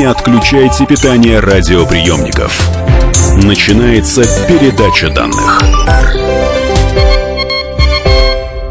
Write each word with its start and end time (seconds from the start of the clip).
Не 0.00 0.06
отключайте 0.06 0.86
питание 0.86 1.40
радиоприемников. 1.40 2.70
Начинается 3.44 4.22
передача 4.48 5.10
данных. 5.10 5.60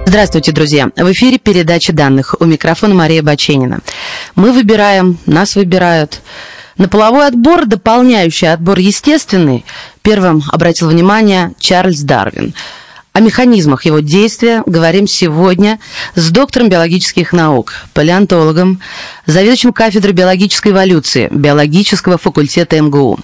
Здравствуйте, 0.07 0.52
друзья. 0.52 0.89
В 0.96 1.12
эфире 1.12 1.38
передача 1.38 1.94
данных. 1.94 2.34
У 2.39 2.46
микрофона 2.46 2.96
Мария 2.96 3.21
Баченина. 3.21 3.82
Мы 4.34 4.54
выбираем, 4.54 5.20
нас 5.28 5.55
выбирают. 5.55 6.21
На 6.79 6.89
половой 6.89 7.28
отбор, 7.28 7.68
дополняющий 7.68 8.52
отбор 8.52 8.80
естественный, 8.80 9.66
первым 10.02 10.41
обратил 10.52 10.89
внимание 10.89 11.54
Чарльз 11.59 12.00
Дарвин– 12.00 12.55
о 13.20 13.21
механизмах 13.21 13.86
его 13.86 14.00
действия 14.00 14.64
говорим 14.66 15.05
сегодня 15.05 15.80
с 16.16 16.30
доктором 16.30 16.70
биологических 16.70 17.34
наук, 17.34 17.73
палеонтологом, 17.93 18.82
заведующим 19.29 19.74
кафедрой 19.74 20.14
биологической 20.14 20.71
эволюции 20.71 21.28
биологического 21.32 22.18
факультета 22.18 22.82
МГУ, 22.82 23.19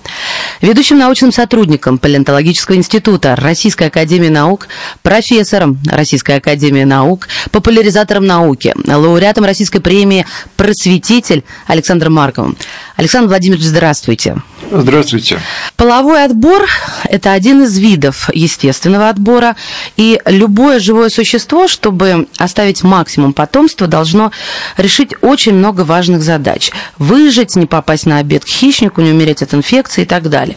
ведущим 0.62 0.98
научным 0.98 1.32
сотрудником 1.32 1.98
Палеонтологического 1.98 2.76
института 2.76 3.36
Российской 3.36 3.88
академии 3.88 4.30
наук, 4.30 4.68
профессором 5.02 5.80
Российской 5.88 6.38
академии 6.38 6.84
наук, 6.84 7.28
популяризатором 7.52 8.26
науки, 8.26 8.74
лауреатом 8.86 9.46
Российской 9.46 9.80
премии 9.80 10.26
«Просветитель» 10.56 11.44
Александром 11.68 12.14
Марковым. 12.14 12.58
Александр 12.96 13.30
Владимирович, 13.30 13.66
здравствуйте. 13.66 14.38
Здравствуйте. 14.72 15.40
Половой 15.76 16.24
отбор– 16.24 16.68
это 17.04 17.34
один 17.34 17.64
из 17.64 17.78
видов 17.78 18.30
естественного 18.34 19.10
отбора, 19.10 19.56
и 19.98 20.22
любое 20.26 20.80
живое 20.80 21.10
существо, 21.10 21.68
чтобы 21.68 22.28
оставить 22.38 22.84
максимум 22.84 23.34
потомства, 23.34 23.88
должно 23.88 24.32
решить 24.78 25.14
очень 25.22 25.54
много 25.54 25.82
важных 25.82 25.95
задач. 26.04 26.72
Выжить, 26.98 27.56
не 27.56 27.66
попасть 27.66 28.06
на 28.06 28.20
обед 28.20 28.46
к 28.46 28.48
хищнику, 28.48 29.02
не 29.02 29.12
умереть 29.12 29.42
от 29.42 29.54
инфекции 29.54 30.04
и 30.04 30.06
так 30.06 30.30
далее. 30.30 30.56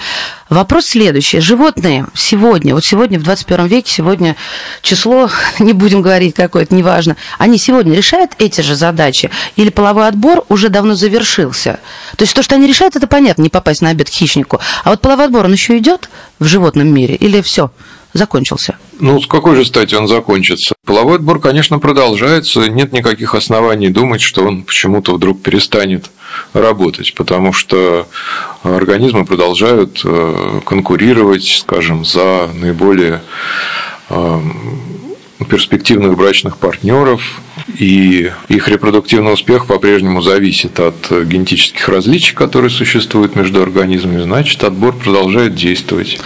Вопрос 0.49 0.87
следующий. 0.87 1.41
Животные 1.41 2.07
сегодня, 2.15 2.75
вот 2.75 2.85
сегодня 2.85 3.19
в 3.19 3.23
21 3.23 3.67
веке, 3.67 3.93
сегодня 3.93 4.37
число, 4.83 5.31
не 5.59 5.73
будем 5.73 6.01
говорить 6.01 6.35
какое-то, 6.35 6.75
неважно, 6.75 7.17
они 7.39 7.59
сегодня 7.59 7.95
решают 7.95 8.33
эти 8.39 8.63
же 8.63 8.75
задачи? 8.75 9.31
Или 9.57 9.69
половой 9.69 10.09
отбор 10.09 10.45
уже 10.49 10.71
давно 10.71 10.95
завершился? 10.95 11.81
То 12.17 12.25
есть 12.25 12.35
то, 12.35 12.43
что 12.43 12.55
они 12.55 12.67
решают, 12.67 12.97
это 12.97 13.07
понятно, 13.07 13.43
не 13.43 13.51
попасть 13.51 13.83
на 13.83 13.91
обед 13.91 14.09
к 14.09 14.13
хищнику. 14.13 14.59
А 14.85 14.91
вот 14.91 15.01
половой 15.01 15.27
отбор, 15.27 15.45
он 15.45 15.53
еще 15.53 15.77
идет 15.79 16.09
в 16.39 16.47
животном 16.47 16.89
мире? 16.89 17.15
Или 17.15 17.43
все? 17.43 17.71
Закончился? 18.13 18.77
Ну, 19.01 19.21
с 19.21 19.27
какой 19.27 19.57
же 19.57 19.65
стати 19.65 19.95
он 19.95 20.09
закончится? 20.09 20.75
Половой 20.85 21.17
отбор, 21.17 21.41
конечно, 21.41 21.79
продолжается. 21.79 22.69
Нет 22.69 22.93
никаких 22.93 23.35
оснований 23.35 23.91
думать, 23.91 24.21
что 24.21 24.45
он 24.45 24.63
почему-то 24.63 25.15
вдруг 25.15 25.43
перестанет 25.43 26.11
работать, 26.53 27.15
потому 27.15 27.53
что 27.53 28.07
организмы 28.63 29.25
продолжают 29.25 30.01
э, 30.05 30.61
конкурировать, 30.65 31.47
скажем, 31.47 32.05
за 32.05 32.49
наиболее 32.55 33.23
э, 34.11 34.41
перспективных 35.49 36.17
брачных 36.17 36.59
партнеров, 36.59 37.23
и 37.79 38.33
их 38.49 38.69
репродуктивный 38.69 39.33
успех 39.33 39.67
по-прежнему 39.67 40.21
зависит 40.21 40.81
от 40.81 41.11
генетических 41.11 41.89
различий, 41.89 42.35
которые 42.35 42.71
существуют 42.71 43.37
между 43.37 43.63
организмами, 43.63 44.23
значит, 44.23 44.65
отбор 44.65 44.95
продолжает 44.95 45.55
действовать. 45.55 46.21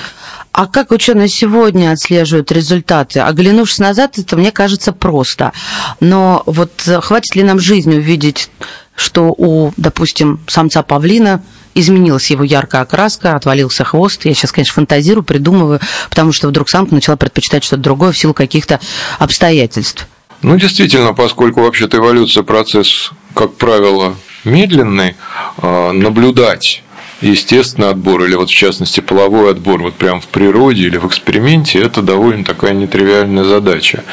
А 0.53 0.67
как 0.67 0.91
ученые 0.91 1.29
сегодня 1.29 1.93
отслеживают 1.93 2.53
результаты? 2.53 3.21
Оглянувшись 3.21 3.79
назад, 3.79 4.19
это, 4.19 4.37
мне 4.37 4.53
кажется, 4.53 4.93
просто. 4.93 5.53
Но 6.01 6.43
вот 6.45 6.73
хватит 7.01 7.35
ли 7.35 7.43
нам 7.43 7.59
жизни 7.59 7.97
увидеть, 7.97 8.51
что 8.95 9.35
у, 9.37 9.73
допустим, 9.79 10.41
самца 10.47 10.83
павлина 10.83 11.43
изменилась 11.75 12.31
его 12.31 12.45
яркая 12.45 12.83
окраска, 12.83 13.35
отвалился 13.35 13.85
хвост. 13.85 14.27
Я 14.27 14.35
сейчас, 14.35 14.53
конечно, 14.53 14.75
фантазирую, 14.75 15.25
придумываю, 15.25 15.81
потому 16.11 16.33
что 16.33 16.49
вдруг 16.49 16.69
самка 16.69 16.95
начала 16.95 17.17
предпочитать 17.17 17.65
что-то 17.65 17.83
другое 17.83 18.13
в 18.13 18.19
силу 18.19 18.35
каких-то 18.35 18.79
обстоятельств. 19.19 20.07
Ну, 20.43 20.59
действительно, 20.59 21.15
поскольку 21.15 21.63
вообще-то 21.63 21.97
эволюция 21.97 22.43
процесс, 22.43 23.13
как 23.35 23.55
правило, 23.55 24.17
медленный, 24.45 25.17
а, 25.57 25.93
наблюдать 25.93 26.83
естественный 27.23 27.91
отбор 27.91 28.25
или 28.25 28.35
вот 28.35 28.51
в 28.51 28.55
частности 28.55 29.01
половой 29.01 29.51
отбор 29.51 29.81
вот 29.83 29.95
прям 29.95 30.21
в 30.21 30.27
природе 30.27 30.87
или 30.87 30.99
в 30.99 31.07
эксперименте 31.07 31.81
это 31.81 32.03
довольно 32.03 32.45
такая 32.45 32.73
нетривиальная 32.73 33.45
задача. 33.45 34.05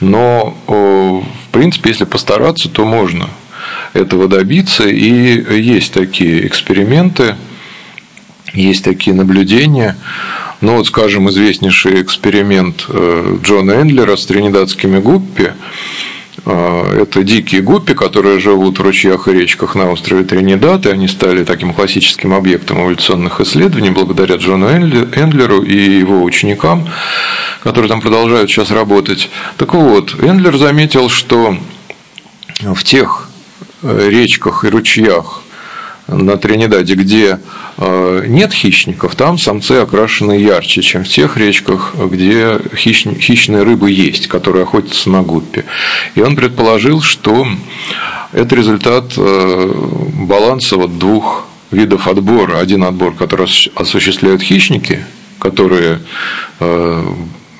Но 0.00 0.56
в 0.66 1.52
принципе, 1.52 1.90
если 1.90 2.04
постараться, 2.04 2.68
то 2.68 2.84
можно 2.84 3.28
этого 3.92 4.28
добиться. 4.28 4.88
И 4.88 5.60
есть 5.60 5.92
такие 5.92 6.46
эксперименты, 6.46 7.36
есть 8.52 8.84
такие 8.84 9.14
наблюдения. 9.14 9.96
Ну 10.60 10.76
вот, 10.76 10.86
скажем, 10.86 11.28
известнейший 11.28 12.00
эксперимент 12.02 12.86
э, 12.88 13.38
Джона 13.42 13.72
Эндлера 13.72 14.16
с 14.16 14.24
тринидадскими 14.24 14.98
гуппи, 14.98 15.52
это 16.46 17.22
дикие 17.22 17.62
гуппи, 17.62 17.94
которые 17.94 18.38
живут 18.38 18.78
в 18.78 18.82
ручьях 18.82 19.28
и 19.28 19.32
речках 19.32 19.74
на 19.74 19.90
острове 19.90 20.24
Тринидад, 20.24 20.86
и 20.86 20.90
они 20.90 21.08
стали 21.08 21.42
таким 21.44 21.72
классическим 21.72 22.34
объектом 22.34 22.82
эволюционных 22.82 23.40
исследований 23.40 23.90
благодаря 23.90 24.36
Джону 24.36 24.66
Эндлеру 24.68 25.62
и 25.62 25.76
его 25.76 26.22
ученикам, 26.22 26.88
которые 27.62 27.88
там 27.88 28.00
продолжают 28.00 28.50
сейчас 28.50 28.70
работать. 28.70 29.30
Так 29.56 29.74
вот, 29.74 30.14
Эндлер 30.22 30.56
заметил, 30.58 31.08
что 31.08 31.56
в 32.60 32.84
тех 32.84 33.28
э, 33.82 34.08
речках 34.10 34.64
и 34.64 34.68
ручьях, 34.68 35.40
на 36.06 36.36
Тринидаде, 36.36 36.94
где 36.94 37.38
нет 37.78 38.52
хищников, 38.52 39.16
там 39.16 39.38
самцы 39.38 39.72
окрашены 39.72 40.32
ярче, 40.38 40.82
чем 40.82 41.04
в 41.04 41.08
тех 41.08 41.36
речках, 41.36 41.94
где 41.96 42.60
хищные 42.76 43.62
рыбы 43.62 43.90
есть, 43.90 44.28
которые 44.28 44.62
охотятся 44.62 45.10
на 45.10 45.22
гуппе. 45.22 45.64
И 46.14 46.20
он 46.20 46.36
предположил, 46.36 47.00
что 47.00 47.46
это 48.32 48.54
результат 48.56 49.14
э, 49.16 49.72
баланса 50.26 50.76
вот 50.76 50.98
двух 50.98 51.46
видов 51.70 52.08
отбора. 52.08 52.58
Один 52.58 52.84
отбор, 52.84 53.14
который 53.14 53.48
осуществляют 53.74 54.42
хищники, 54.42 55.04
которые 55.38 56.00
э, 56.60 57.04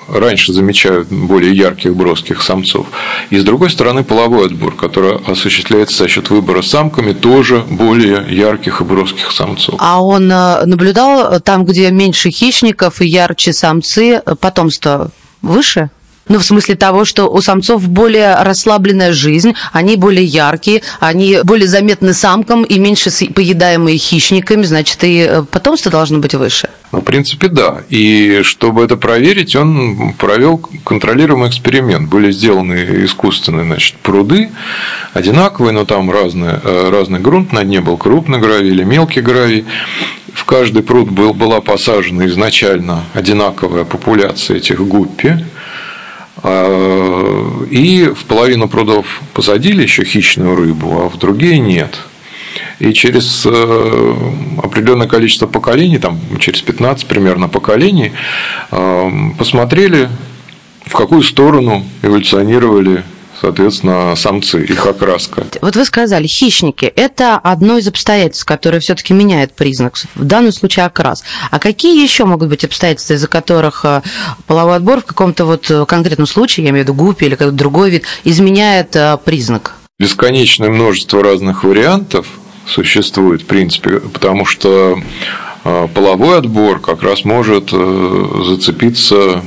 раньше 0.07 0.53
замечают 0.53 1.07
более 1.09 1.55
ярких 1.55 1.95
броских 1.95 2.41
самцов. 2.41 2.87
И 3.29 3.37
с 3.37 3.43
другой 3.43 3.69
стороны 3.69 4.03
половой 4.03 4.47
отбор, 4.47 4.75
который 4.75 5.17
осуществляется 5.27 5.97
за 5.97 6.07
счет 6.07 6.29
выбора 6.29 6.61
самками 6.61 7.13
тоже 7.13 7.63
более 7.69 8.25
ярких 8.29 8.81
и 8.81 8.83
броских 8.83 9.31
самцов. 9.31 9.75
А 9.79 10.03
он 10.03 10.31
э, 10.31 10.65
наблюдал 10.65 11.39
там, 11.39 11.65
где 11.65 11.91
меньше 11.91 12.29
хищников 12.29 13.01
и 13.01 13.07
ярче 13.07 13.53
самцы, 13.53 14.21
потомство 14.39 15.11
выше? 15.41 15.89
Ну, 16.27 16.39
в 16.39 16.43
смысле 16.43 16.75
того, 16.75 17.05
что 17.05 17.25
у 17.25 17.39
самцов 17.41 17.87
более 17.87 18.35
расслабленная 18.41 19.13
жизнь, 19.13 19.53
они 19.71 19.95
более 19.95 20.25
яркие, 20.25 20.81
они 20.99 21.39
более 21.43 21.67
заметны 21.67 22.13
самкам 22.13 22.63
и 22.63 22.79
меньше 22.79 23.11
поедаемые 23.33 23.97
хищниками, 23.97 24.63
значит, 24.63 25.03
и 25.03 25.27
э, 25.29 25.43
потомство 25.43 25.91
должно 25.91 26.17
быть 26.17 26.33
выше. 26.33 26.69
Ну, 26.91 27.01
в 27.01 27.03
принципе, 27.03 27.47
да. 27.47 27.83
И 27.89 28.41
чтобы 28.43 28.83
это 28.83 28.97
проверить, 28.97 29.55
он 29.55 30.13
провел 30.13 30.57
контролируемый 30.83 31.49
эксперимент. 31.49 32.09
Были 32.09 32.31
сделаны 32.31 33.05
искусственные 33.05 33.65
значит, 33.65 33.95
пруды, 33.97 34.49
одинаковые, 35.13 35.73
но 35.73 35.85
там 35.85 36.09
разный, 36.09 36.53
э, 36.63 36.89
разный 36.89 37.19
грунт, 37.19 37.51
на 37.51 37.63
дне 37.63 37.81
был 37.81 37.97
крупный 37.97 38.39
гравий 38.39 38.71
или 38.71 38.83
мелкий 38.83 39.21
гравий. 39.21 39.65
В 40.33 40.43
каждый 40.45 40.81
пруд 40.81 41.11
был, 41.11 41.33
была 41.33 41.61
посажена 41.61 42.25
изначально 42.25 43.03
одинаковая 43.13 43.85
популяция 43.85 44.57
этих 44.57 44.79
гуппи, 44.81 45.45
и 46.43 48.11
в 48.13 48.25
половину 48.25 48.67
прудов 48.67 49.21
посадили 49.33 49.83
еще 49.83 50.03
хищную 50.03 50.55
рыбу, 50.55 51.03
а 51.03 51.09
в 51.09 51.17
другие 51.17 51.59
нет. 51.59 51.97
И 52.79 52.91
через 52.93 53.45
э, 53.45 54.13
определенное 54.61 55.07
количество 55.07 55.47
поколений, 55.47 55.97
там 55.97 56.19
через 56.39 56.61
15 56.61 57.07
примерно 57.07 57.47
поколений, 57.47 58.11
э, 58.71 59.11
посмотрели, 59.37 60.09
в 60.85 60.93
какую 60.93 61.23
сторону 61.23 61.85
эволюционировали 62.01 63.03
соответственно, 63.45 64.15
самцы, 64.15 64.63
их 64.63 64.87
окраска. 64.87 65.45
Вот 65.61 65.75
вы 65.75 65.85
сказали, 65.85 66.25
хищники– 66.25 66.85
это 66.95 67.35
одно 67.35 67.77
из 67.77 67.87
обстоятельств, 67.87 68.43
которое 68.43 68.79
все 68.79 68.95
таки 68.95 69.13
меняет 69.13 69.53
признак, 69.53 69.97
в 70.15 70.23
данном 70.23 70.51
случае 70.51 70.85
окрас. 70.85 71.23
А 71.51 71.59
какие 71.59 72.01
еще 72.01 72.25
могут 72.25 72.49
быть 72.49 72.63
обстоятельства, 72.63 73.13
из-за 73.13 73.27
которых 73.27 73.85
э, 73.85 74.01
половой 74.47 74.77
отбор 74.77 75.01
в 75.01 75.05
каком-то 75.05 75.45
вот 75.45 75.69
э, 75.69 75.85
конкретном 75.85 76.25
случае, 76.25 76.63
я 76.63 76.71
имею 76.71 76.85
в 76.85 76.87
виду 76.87 76.97
гуппи 76.97 77.25
или 77.25 77.35
какой-то 77.35 77.55
другой 77.55 77.91
вид, 77.91 78.05
изменяет 78.23 78.95
э, 78.95 79.17
признак? 79.23 79.75
Бесконечное 79.99 80.71
множество 80.71 81.23
разных 81.23 81.63
вариантов 81.63 82.25
существует, 82.67 83.43
в 83.43 83.45
принципе, 83.45 83.99
потому 83.99 84.45
что 84.45 84.99
половой 85.63 86.39
отбор 86.39 86.79
как 86.79 87.03
раз 87.03 87.23
может 87.23 87.69
зацепиться 87.69 89.43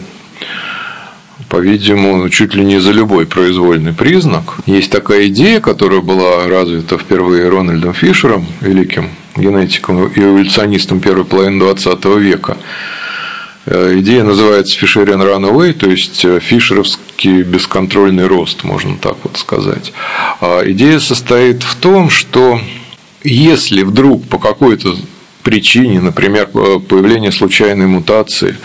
по-видимому, 1.49 2.29
чуть 2.29 2.55
ли 2.55 2.65
не 2.65 2.81
за 2.81 2.93
любой 2.93 3.27
произвольный 3.27 3.93
признак. 3.93 4.57
Есть 4.67 4.91
такая 4.91 5.29
идея, 5.29 5.61
которая 5.61 6.01
была 6.01 6.47
развита 6.47 6.99
впервые 6.99 7.49
Рональдом 7.49 7.95
Фишером, 7.95 8.47
великим 8.61 9.11
генетиком 9.37 10.09
и 10.09 10.21
эволюционистом 10.21 11.01
первой 11.01 11.25
половины 11.25 11.61
20 11.61 12.05
века. 12.17 12.57
Э, 13.67 13.99
идея 13.99 14.25
называется 14.25 14.79
Фишериан 14.79 15.21
Runaway, 15.23 15.73
то 15.73 15.91
есть 15.91 16.25
э, 16.25 16.41
фишеровский 16.41 17.43
бесконтрольный 17.43 18.27
рост, 18.27 18.65
можно 18.65 18.97
так 18.97 19.17
вот 19.23 19.37
сказать. 19.37 19.93
А 20.41 20.63
идея 20.67 20.99
состоит 20.99 21.63
в 21.63 21.77
том, 21.77 22.11
что 22.11 22.61
если 23.23 23.83
вдруг 23.83 24.27
по 24.27 24.39
какой-то 24.39 24.97
причине, 25.43 26.01
например, 26.01 26.47
появление 26.47 27.33
случайной 27.33 27.87
мутации, 27.87 28.57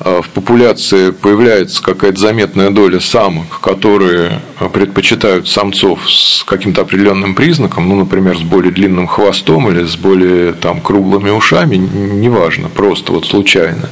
в 0.00 0.28
популяции 0.32 1.10
появляется 1.10 1.82
какая-то 1.82 2.18
заметная 2.18 2.70
доля 2.70 3.00
самок, 3.00 3.60
которые 3.60 4.40
предпочитают 4.68 5.48
самцов 5.48 6.10
с 6.10 6.42
каким-то 6.44 6.82
определенным 6.82 7.34
признаком, 7.34 7.88
ну, 7.88 7.96
например, 7.96 8.36
с 8.36 8.42
более 8.42 8.72
длинным 8.72 9.06
хвостом 9.06 9.70
или 9.70 9.84
с 9.84 9.96
более 9.96 10.52
там, 10.52 10.80
круглыми 10.80 11.30
ушами, 11.30 11.76
неважно, 11.76 12.68
просто 12.68 13.12
вот 13.12 13.26
случайно, 13.26 13.88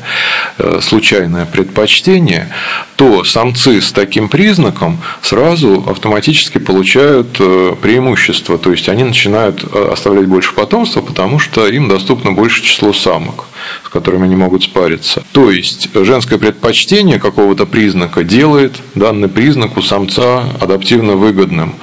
э, 0.59 0.81
случайное 0.83 1.47
предпочтение, 1.47 2.49
то 2.97 3.25
самцы 3.25 3.81
с 3.81 3.93
таким 3.93 4.29
признаком 4.29 4.99
сразу 5.23 5.85
автоматически 5.89 6.59
получают 6.59 7.37
э, 7.39 7.75
преимущество, 7.81 8.59
то 8.59 8.71
есть 8.71 8.89
они 8.89 9.05
начинают 9.05 9.65
э, 9.65 9.91
оставлять 9.93 10.27
больше 10.27 10.55
потомства, 10.55 11.01
потому 11.01 11.39
что 11.39 11.67
им 11.67 11.89
доступно 11.89 12.33
больше 12.33 12.63
число 12.63 12.93
самок 12.93 13.47
с 13.85 13.89
которыми 13.89 14.25
они 14.25 14.37
могут 14.37 14.65
спариться. 14.65 15.25
То 15.33 15.51
есть 15.51 15.89
женское 16.05 16.39
предпочтение 16.39 17.19
какого-то 17.19 17.67
признака 17.67 18.25
делает 18.25 18.77
данный 18.95 19.29
признак 19.29 19.77
у 19.77 19.83
самца 19.83 20.45
адаптивно 20.61 21.15
выгодным, 21.15 21.75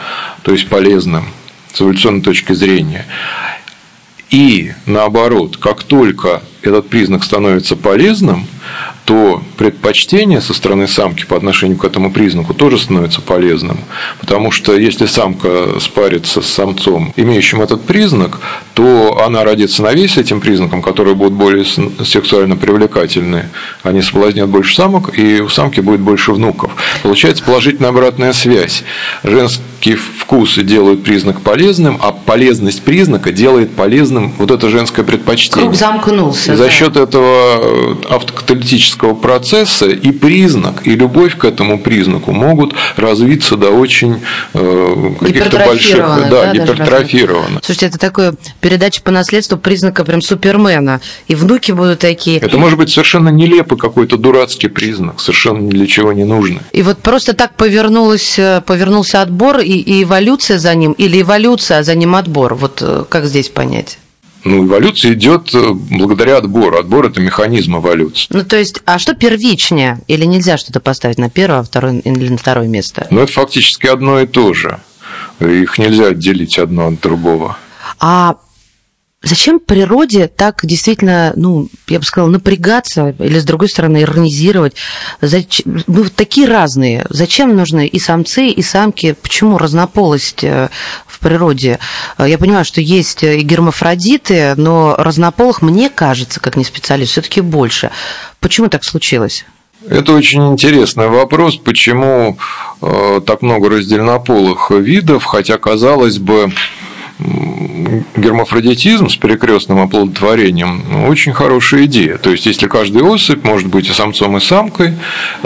то 0.44 0.52
есть 0.52 0.68
полезным 0.68 1.26
с 1.74 1.82
эволюционной 1.82 2.22
точки 2.22 2.54
зрения. 2.54 3.06
И 4.30 4.74
наоборот, 4.86 5.58
как 5.58 5.84
только 5.84 6.42
этот 6.68 6.90
признак 6.90 7.24
становится 7.24 7.76
полезным, 7.76 8.48
то 9.06 9.44
предпочтение 9.58 10.42
со 10.42 10.54
стороны 10.54 10.88
самки 10.88 11.26
по 11.26 11.38
отношению 11.38 11.78
к 11.78 11.86
этому 11.86 12.12
признаку 12.12 12.54
тоже 12.54 12.80
становится 12.80 13.22
полезным. 13.22 13.78
Потому 14.20 14.52
что 14.52 14.76
если 14.76 15.06
самка 15.06 15.80
спарится 15.80 16.42
с 16.42 16.48
самцом, 16.48 17.14
имеющим 17.16 17.62
этот 17.62 17.84
признак, 17.84 18.40
то 18.74 19.22
она 19.24 19.44
родит 19.44 19.72
сыновей 19.72 20.06
этим 20.06 20.42
признаком, 20.42 20.82
которые 20.82 21.16
будут 21.16 21.34
более 21.34 21.66
сексуально 21.66 22.56
привлекательны. 22.56 23.50
Они 23.84 24.02
соблазнят 24.02 24.50
больше 24.50 24.76
самок, 24.76 25.18
и 25.18 25.42
у 25.42 25.50
самки 25.50 25.80
будет 25.82 26.00
больше 26.00 26.32
внуков. 26.32 26.72
Получается 27.04 27.44
положительная 27.44 27.90
обратная 27.90 28.34
связь. 28.34 28.84
Женские 29.24 29.96
вкусы 29.96 30.64
делают 30.64 31.04
признак 31.04 31.42
полезным, 31.42 32.00
а 32.02 32.12
полезность 32.12 32.84
признака 32.84 33.32
делает 33.32 33.76
полезным 33.76 34.34
вот 34.38 34.52
это 34.52 34.70
женское 34.70 35.04
предпочтение. 35.04 35.66
Круг 35.66 35.76
замкнулся. 35.76 36.55
За 36.56 36.70
счет 36.70 36.98
этого 36.98 37.98
автокаталитического 38.10 38.96
психологического 38.96 39.14
процесса 39.14 39.88
и 39.88 40.12
признак, 40.12 40.88
и 40.88 40.96
любовь 40.96 41.38
к 41.38 41.46
этому 41.46 41.80
признаку 41.80 42.32
могут 42.32 42.74
развиться 42.96 43.56
до 43.56 43.70
очень 43.70 44.22
э, 44.54 45.12
каких-то 45.20 45.58
больших, 45.60 45.98
да, 45.98 46.30
да 46.30 46.54
гипертрофированно. 46.54 47.60
Слушайте, 47.64 47.88
это 47.88 47.98
такое 47.98 48.36
передача 48.62 49.02
по 49.02 49.12
наследству 49.12 49.58
признака 49.58 50.04
прям 50.04 50.22
Супермена, 50.22 51.02
и 51.28 51.36
внуки 51.36 51.72
будут 51.72 52.00
такие. 52.00 52.40
Это 52.40 52.58
может 52.58 52.78
быть 52.78 52.90
совершенно 52.90 53.30
нелепый 53.30 53.78
какой-то 53.78 54.18
дурацкий 54.18 54.68
признак, 54.68 55.20
совершенно 55.20 55.60
ни 55.60 55.70
для 55.70 55.88
чего 55.88 56.14
не 56.14 56.24
нужный. 56.24 56.62
И 56.72 56.82
вот 56.82 57.00
просто 57.00 57.34
так 57.34 57.56
повернулось, 57.56 58.38
э, 58.38 58.62
повернулся 58.66 59.22
отбор 59.22 59.60
и, 59.60 59.72
и 59.72 60.04
эволюция 60.04 60.60
за 60.60 60.76
ним, 60.76 60.94
или 60.94 61.22
эволюция, 61.22 61.80
а 61.80 61.84
за 61.84 61.96
ним 61.96 62.16
отбор. 62.16 62.56
Вот 62.56 62.82
э, 62.82 63.06
как 63.10 63.26
здесь 63.26 63.50
понять? 63.50 63.98
Ну, 64.46 64.68
эволюция 64.68 65.14
идет 65.14 65.54
э, 65.56 65.72
благодаря 65.74 66.38
отбору. 66.38 66.78
Отбор– 66.78 67.06
это 67.08 67.20
механизм 67.20 67.78
эволюции. 67.78 68.28
Ну, 68.30 68.46
то 68.46 68.56
есть, 68.58 68.80
а 68.86 69.00
что 69.00 69.16
первичнее? 69.16 70.02
Или 70.08 70.26
нельзя 70.26 70.58
что-то 70.58 70.80
поставить 70.80 71.18
на 71.18 71.32
первое, 71.32 71.62
а 71.62 71.64
второе, 71.64 72.00
или 72.00 72.30
на 72.30 72.38
второе 72.38 72.68
место? 72.68 73.08
Ну, 73.10 73.22
это 73.22 73.32
фактически 73.32 73.88
одно 73.88 74.22
и 74.22 74.28
то 74.28 74.54
же. 74.54 74.80
Их 75.40 75.80
нельзя 75.80 76.10
отделить 76.10 76.60
одно 76.60 76.88
от 76.88 77.02
другого. 77.02 77.58
А 78.00 78.38
Зачем 79.26 79.60
природе 79.60 80.28
так 80.28 80.60
действительно, 80.62 81.34
ну, 81.36 81.68
я 81.88 81.98
бы 81.98 82.06
сказала, 82.06 82.30
напрягаться 82.30 83.16
или, 83.18 83.40
с 83.40 83.44
другой 83.44 83.70
стороны, 83.70 84.04
иронизировать? 84.04 84.76
Зачем? 85.20 85.84
Мы 85.88 86.10
такие 86.10 86.48
разные. 86.48 87.08
Зачем 87.10 87.56
нужны 87.56 87.88
и 87.88 88.00
самцы, 88.00 88.50
и 88.50 88.62
самки? 88.62 89.16
Почему 89.20 89.58
разнополость 89.58 90.44
э, 90.44 90.70
природе? 91.26 91.80
Я 92.20 92.38
понимаю, 92.38 92.66
что 92.66 92.82
есть 92.82 93.24
и 93.24 93.42
гермафродиты, 93.42 94.54
но 94.58 94.96
разнополых, 94.96 95.64
мне 95.64 95.90
кажется, 95.90 96.40
как 96.40 96.56
не 96.56 96.64
специалист, 96.64 97.14
все 97.14 97.22
таки 97.24 97.42
больше. 97.42 97.90
Почему 98.40 98.68
так 98.70 98.84
случилось? 98.84 99.44
Это 99.90 100.14
очень 100.14 100.52
интересный 100.52 101.08
вопрос, 101.08 101.58
почему 101.58 102.38
э, 102.82 103.22
так 103.26 103.42
много 103.42 103.70
раздельнополых 103.70 104.70
видов, 104.70 105.24
хотя, 105.26 105.58
казалось 105.58 106.20
бы, 106.20 106.52
гермафродитизм 107.18 109.08
с 109.10 109.16
перекрестным 109.16 109.80
оплодотворением 109.80 110.84
ну, 110.90 111.08
очень 111.08 111.32
хорошая 111.32 111.86
идея. 111.86 112.18
То 112.18 112.32
есть, 112.32 112.46
если 112.46 112.68
каждый 112.68 113.04
особь 113.04 113.44
может 113.44 113.68
быть 113.70 113.90
и 113.90 113.94
самцом, 113.94 114.36
и 114.38 114.42
самкой, 114.42 114.94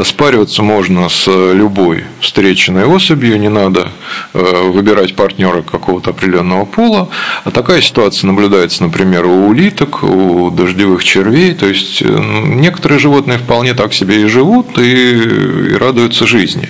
спариваться 0.04 0.64
можно 0.64 1.10
с 1.10 1.28
любой 1.28 2.06
встреченной 2.22 2.86
особью, 2.86 3.40
не 3.40 3.50
надо 3.50 3.92
э, 4.34 4.70
выбирать 4.72 5.16
партнера 5.16 5.62
какого-то 5.62 6.10
определенного 6.10 6.66
пола. 6.66 7.10
А 7.44 7.52
такая 7.52 7.82
ситуация 7.82 8.28
наблюдается, 8.28 8.84
например, 8.84 9.28
у 9.28 9.48
улиток, 9.48 10.04
у 10.04 10.50
дождевых 10.50 11.04
червей. 11.04 11.54
То 11.54 11.68
есть, 11.68 12.02
э, 12.02 12.06
некоторые 12.08 12.98
животные 12.98 13.38
вполне 13.38 13.76
так 13.76 13.94
себе 13.94 14.24
и 14.24 14.26
живут 14.26 14.80
и, 14.80 15.72
и 15.72 15.76
радуются 15.76 16.26
жизни. 16.26 16.70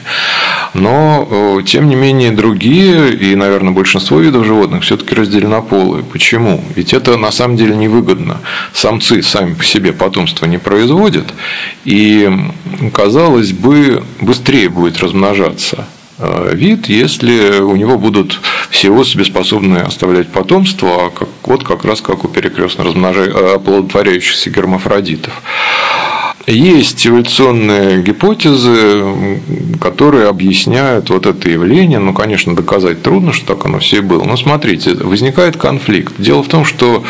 Но, 0.73 1.27
э, 1.59 1.63
тем 1.65 1.87
не 1.87 1.95
менее, 1.95 2.31
другие 2.31 3.13
и, 3.13 3.35
наверное, 3.35 3.71
большинство 3.71 4.19
видов 4.19 4.45
животных 4.45 4.88
все-таки 4.89 5.13
разделенополые. 5.13 6.03
Почему? 6.03 6.63
Ведь 6.75 6.93
это 6.93 7.15
на 7.15 7.31
самом 7.31 7.57
деле 7.57 7.75
невыгодно. 7.75 8.39
Самцы 8.73 9.21
сами 9.21 9.53
по 9.53 9.63
себе 9.63 9.93
потомство 9.93 10.47
не 10.47 10.57
производят, 10.57 11.31
и, 11.85 12.27
казалось 12.91 13.51
бы, 13.51 14.03
быстрее 14.19 14.67
будет 14.69 14.97
размножаться 14.97 15.85
э, 16.17 16.53
вид, 16.55 16.89
если 16.89 17.59
у 17.59 17.75
него 17.75 17.99
будут 17.99 18.39
все 18.71 18.89
особи 18.89 19.21
способны 19.21 19.77
оставлять 19.77 20.29
потомство, 20.29 21.05
а 21.05 21.09
как, 21.11 21.29
вот 21.43 21.63
как 21.63 21.85
раз 21.85 22.01
как 22.01 22.25
у 22.25 22.27
перекрестно 22.27 22.81
э, 22.81 23.55
оплодотворяющихся 23.57 24.49
гермафродитов. 24.49 25.33
Есть 26.49 27.05
эволюционные 27.05 28.01
гипотезы, 28.01 29.03
которые 29.79 30.27
объясняют 30.27 31.11
вот 31.11 31.27
это 31.27 31.47
явление. 31.47 31.99
Ну, 31.99 32.11
конечно, 32.11 32.55
доказать 32.55 33.03
трудно, 33.03 33.33
что 33.33 33.53
так 33.53 33.65
оно 33.65 33.77
все 33.77 33.97
и 33.97 34.01
было. 34.01 34.23
Но 34.23 34.35
смотрите, 34.35 34.95
возникает 34.95 35.57
конфликт. 35.57 36.13
Дело 36.17 36.41
в 36.41 36.47
том, 36.47 36.65
что 36.65 37.03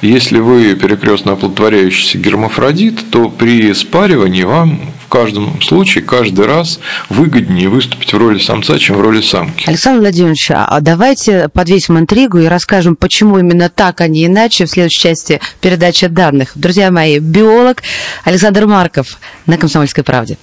если 0.00 0.38
вы 0.38 0.76
перекрестно 0.76 1.32
оплодотворяющийся 1.32 2.18
гермафродит, 2.18 3.10
то 3.10 3.28
при 3.30 3.72
спаривании 3.74 4.44
вам 4.44 4.78
каждом 5.08 5.60
случае, 5.62 6.04
каждый 6.04 6.46
раз 6.46 6.80
выгоднее 7.08 7.68
выступить 7.68 8.12
в 8.12 8.18
роли 8.18 8.38
самца, 8.38 8.78
чем 8.78 8.96
в 8.96 9.00
роли 9.00 9.20
самки. 9.20 9.68
Александр 9.68 10.00
Владимирович, 10.00 10.50
а 10.50 10.78
давайте 10.80 11.48
подвесим 11.48 11.98
интригу 11.98 12.38
и 12.38 12.46
расскажем, 12.46 12.96
почему 12.96 13.38
именно 13.38 13.68
так, 13.68 14.00
а 14.00 14.08
не 14.08 14.26
иначе 14.26 14.66
в 14.66 14.70
следующей 14.70 15.00
части 15.00 15.40
передачи 15.60 16.06
данных. 16.06 16.52
Друзья 16.54 16.90
мои, 16.90 17.18
биолог 17.18 17.82
Александр 18.24 18.66
Марков 18.66 19.18
на 19.46 19.56
«Комсомольской 19.56 20.04
правде». 20.04 20.38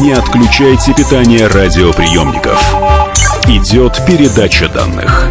Не 0.00 0.12
отключайте 0.12 0.94
питание 0.94 1.46
радиоприемников. 1.46 2.62
Идет 3.46 3.98
передача 4.06 4.68
данных. 4.68 5.30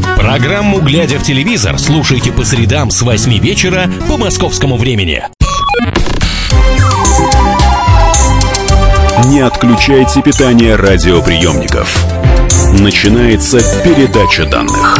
Программу 0.21 0.79
«Глядя 0.81 1.17
в 1.17 1.23
телевизор» 1.23 1.79
слушайте 1.79 2.31
по 2.31 2.45
средам 2.45 2.91
с 2.91 3.01
8 3.01 3.39
вечера 3.39 3.89
по 4.07 4.17
московскому 4.17 4.77
времени. 4.77 5.23
Не 9.25 9.39
отключайте 9.39 10.21
питание 10.21 10.75
радиоприемников. 10.75 12.05
Начинается 12.79 13.61
передача 13.83 14.45
данных. 14.45 14.99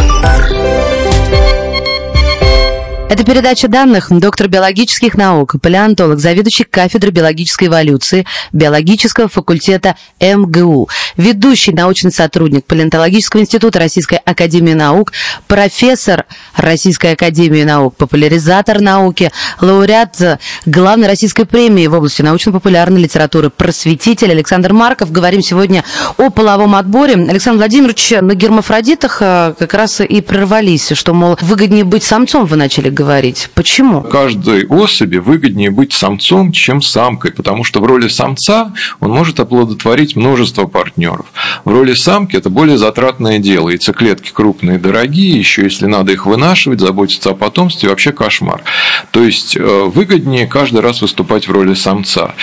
Это 3.12 3.26
передача 3.26 3.68
данных 3.68 4.08
доктор 4.10 4.48
биологических 4.48 5.16
наук, 5.16 5.56
палеонтолог, 5.62 6.18
заведующий 6.18 6.64
кафедрой 6.64 7.12
биологической 7.12 7.68
эволюции 7.68 8.26
биологического 8.54 9.28
факультета 9.28 9.98
МГУ, 10.22 10.88
ведущий 11.18 11.74
научный 11.74 12.14
сотрудник 12.14 12.64
Палеонтологического 12.64 13.42
института 13.42 13.80
Российской 13.80 14.20
Академии 14.20 14.72
Наук, 14.72 15.12
профессор 15.48 16.26
Российской 16.56 17.12
Академии 17.12 17.64
Наук, 17.64 17.98
популяризатор 17.98 18.80
науки, 18.80 19.30
лауреат 19.60 20.40
главной 20.66 21.08
российской 21.08 21.44
премии 21.44 21.88
в 21.88 21.94
области 21.94 22.22
научно-популярной 22.22 23.02
литературы, 23.02 23.50
просветитель 23.50 24.32
Александр 24.32 24.72
Марков. 24.72 25.12
Говорим 25.12 25.42
сегодня 25.42 25.84
о 26.16 26.30
половом 26.30 26.76
отборе. 26.76 27.16
Александр 27.16 27.58
Владимирович, 27.58 28.14
на 28.22 28.36
гермафродитах 28.36 29.18
э, 29.22 29.54
как 29.60 29.74
раз 29.74 30.00
и 30.00 30.22
прервались, 30.22 30.94
что, 30.94 31.14
мол, 31.14 31.38
выгоднее 31.42 31.84
быть 31.84 32.06
самцом, 32.06 32.46
вы 32.46 32.56
начали 32.56 32.88
говорить 32.88 33.01
говорить. 33.02 33.50
Почему? 33.56 34.02
Каждой 34.02 34.68
особи 34.68 35.18
выгоднее 35.18 35.72
быть 35.72 35.92
самцом, 35.92 36.52
чем 36.52 36.82
самкой, 36.84 37.32
потому 37.32 37.64
что 37.64 37.82
в 37.82 37.86
роли 37.86 38.08
самца 38.08 38.74
он 39.00 39.10
может 39.10 39.40
оплодотворить 39.40 40.16
множество 40.16 40.68
партнеров. 40.68 41.26
В 41.66 41.72
роли 41.72 41.96
самки 41.96 42.36
это 42.36 42.52
более 42.52 42.78
затратное 42.78 43.40
дело. 43.40 43.70
Яйцеклетки 43.70 44.32
крупные, 44.32 44.78
дорогие, 44.78 45.38
еще 45.38 45.64
если 45.64 45.88
надо 45.88 46.12
их 46.12 46.28
вынашивать, 46.28 46.80
заботиться 46.80 47.32
о 47.32 47.34
потомстве, 47.34 47.90
вообще 47.90 48.12
кошмар. 48.12 48.62
То 49.10 49.24
есть 49.24 49.58
э, 49.58 49.60
выгоднее 49.60 50.46
каждый 50.46 50.82
раз 50.82 51.02
выступать 51.02 51.48
в 51.48 51.52
роли 51.52 51.74
самца. 51.74 52.36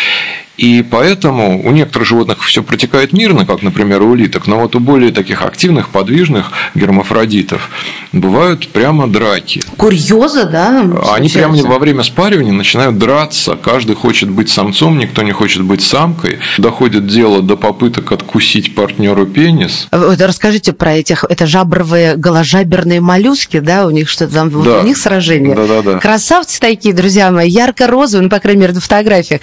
И 0.59 0.83
поэтому 0.83 1.65
у 1.65 1.71
некоторых 1.71 2.09
животных 2.09 2.43
все 2.43 2.65
протекает 2.65 3.13
мирно, 3.13 3.47
как, 3.47 3.63
например, 3.63 4.03
у 4.03 4.11
улиток, 4.11 4.49
но 4.49 4.59
вот 4.59 4.75
у 4.75 4.81
более 4.81 5.13
таких 5.13 5.43
активных, 5.43 5.89
подвижных 5.91 6.51
гермафродитов 6.75 7.71
бывают 8.13 8.69
прямо 8.69 9.07
драки. 9.07 9.63
Курьезы, 9.77 10.47
да? 10.47 10.85
Они 11.13 11.29
прямо 11.29 11.57
во 11.63 11.79
время 11.79 12.03
спаривания 12.03 12.53
начинают 12.53 12.99
драться. 12.99 13.57
Каждый 13.57 13.95
хочет 13.95 14.31
быть 14.31 14.51
самцом, 14.51 14.99
никто 14.99 15.23
не 15.23 15.31
хочет 15.31 15.63
быть 15.63 15.81
самкой. 15.81 16.41
Доходит 16.59 17.07
дело 17.07 17.41
до 17.41 17.57
попыток 17.57 18.11
откусить 18.11 18.75
партнеру 18.75 19.27
пенис. 19.27 19.87
Вот 19.93 20.21
расскажите 20.21 20.73
про 20.73 20.95
этих, 20.95 21.25
это 21.29 21.47
жабровые, 21.47 22.17
голожаберные 22.17 23.01
моллюски, 23.01 23.61
да, 23.61 23.87
у 23.87 23.91
них 23.91 24.09
что-то 24.09 24.35
там, 24.35 24.51
да. 24.51 24.57
вот 24.57 24.83
у 24.83 24.87
них 24.87 24.97
сражение. 24.97 25.55
Да, 25.55 25.67
да, 25.67 25.83
да. 25.83 25.99
Красавцы 26.01 26.59
такие, 26.59 26.93
друзья 26.93 27.31
мои, 27.31 27.49
ярко-розовые, 27.49 28.25
ну, 28.25 28.29
по 28.29 28.41
крайней 28.41 28.63
мере, 28.63 28.73
на 28.73 28.81
фотографиях. 28.81 29.41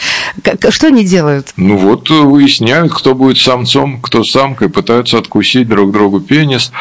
Что 0.70 0.88
они 0.88 1.05
делают? 1.06 1.54
Ну 1.58 1.78
вот 1.78 2.10
выясняют, 2.10 2.94
кто 2.94 3.16
будет 3.16 3.38
самцом, 3.38 4.02
кто 4.02 4.24
самкой, 4.24 4.70
пытаются 4.70 5.18
откусить 5.18 5.68
друг 5.68 5.92
другу 5.92 6.20
пенис. 6.20 6.72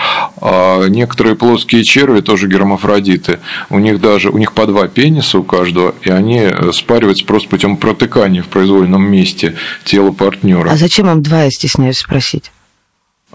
А 0.41 0.87
некоторые 0.89 1.37
плоские 1.37 1.85
черви 1.85 2.21
тоже 2.21 2.49
гермафродиты. 2.49 3.41
У 3.71 3.79
них 3.79 4.01
даже 4.01 4.31
у 4.31 4.39
них 4.39 4.53
по 4.53 4.67
два 4.67 4.89
пениса 4.89 5.39
у 5.39 5.43
каждого, 5.43 5.95
и 6.03 6.11
они 6.11 6.49
спариваются 6.73 7.25
просто 7.25 7.49
путем 7.49 7.77
протыкания 7.77 8.43
в 8.43 8.49
произвольном 8.49 9.03
месте 9.03 9.55
тела 9.85 10.13
партнера. 10.13 10.71
А 10.71 10.77
зачем 10.77 11.11
им 11.11 11.23
два, 11.23 11.45
я 11.45 11.51
стесняюсь 11.51 11.99
спросить? 11.99 12.51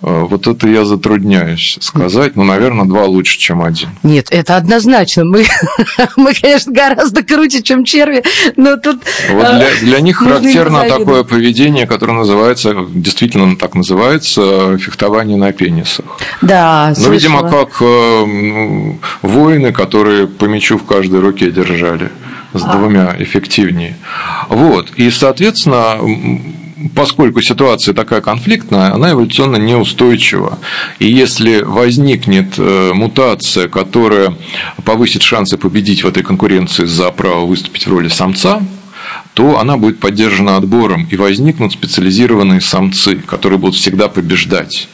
А, 0.01 0.25
вот 0.25 0.47
это 0.47 0.67
я 0.67 0.85
затрудняюсь 0.85 1.77
сказать, 1.81 2.35
но, 2.35 2.43
наверное, 2.43 2.85
два 2.85 3.05
лучше, 3.05 3.37
чем 3.37 3.61
один. 3.61 3.89
Нет, 4.03 4.27
это 4.31 4.55
однозначно. 4.55 5.25
Мы, 5.25 5.45
мы 6.17 6.33
конечно, 6.33 6.71
гораздо 6.71 7.23
круче, 7.23 7.61
чем 7.61 7.83
черви, 7.83 8.23
но 8.55 8.77
тут... 8.77 9.01
Вот 9.31 9.41
для, 9.41 9.67
а, 9.67 9.79
для 9.81 9.99
них 9.99 10.17
характерно 10.17 10.83
такое 10.83 11.23
поведение, 11.23 11.85
которое 11.85 12.13
называется, 12.13 12.75
действительно 12.89 13.55
так 13.55 13.75
называется, 13.75 14.77
фехтование 14.77 15.37
на 15.37 15.51
пенисах. 15.51 16.05
Да, 16.41 16.93
Ну, 16.97 17.11
видимо, 17.11 17.49
как 17.49 17.81
э, 17.81 18.93
воины, 19.21 19.71
которые 19.71 20.27
по 20.27 20.45
мячу 20.45 20.77
в 20.77 20.85
каждой 20.85 21.19
руке 21.19 21.51
держали 21.51 22.09
с 22.53 22.63
а. 22.63 22.77
двумя 22.77 23.15
эффективнее. 23.19 23.97
Вот. 24.49 24.91
И, 24.95 25.09
соответственно, 25.11 25.97
поскольку 26.95 27.41
ситуация 27.41 27.93
такая 27.93 28.21
конфликтная, 28.21 28.93
она 28.93 29.11
эволюционно 29.11 29.57
неустойчива. 29.57 30.59
И 30.99 31.07
если 31.07 31.61
возникнет 31.61 32.53
э, 32.57 32.91
мутация, 32.93 33.67
которая 33.67 34.35
повысит 34.85 35.21
шансы 35.21 35.57
победить 35.57 36.03
в 36.03 36.07
этой 36.07 36.23
конкуренции 36.23 36.85
за 36.85 37.11
право 37.11 37.45
выступить 37.45 37.87
в 37.87 37.91
роли 37.91 38.07
самца, 38.07 38.61
то 39.33 39.59
она 39.59 39.77
будет 39.77 39.99
поддержана 39.99 40.57
отбором, 40.57 41.07
и 41.09 41.15
возникнут 41.15 41.71
специализированные 41.71 42.61
самцы, 42.61 43.15
которые 43.15 43.59
будут 43.59 43.75
всегда 43.75 44.07
побеждать. 44.07 44.89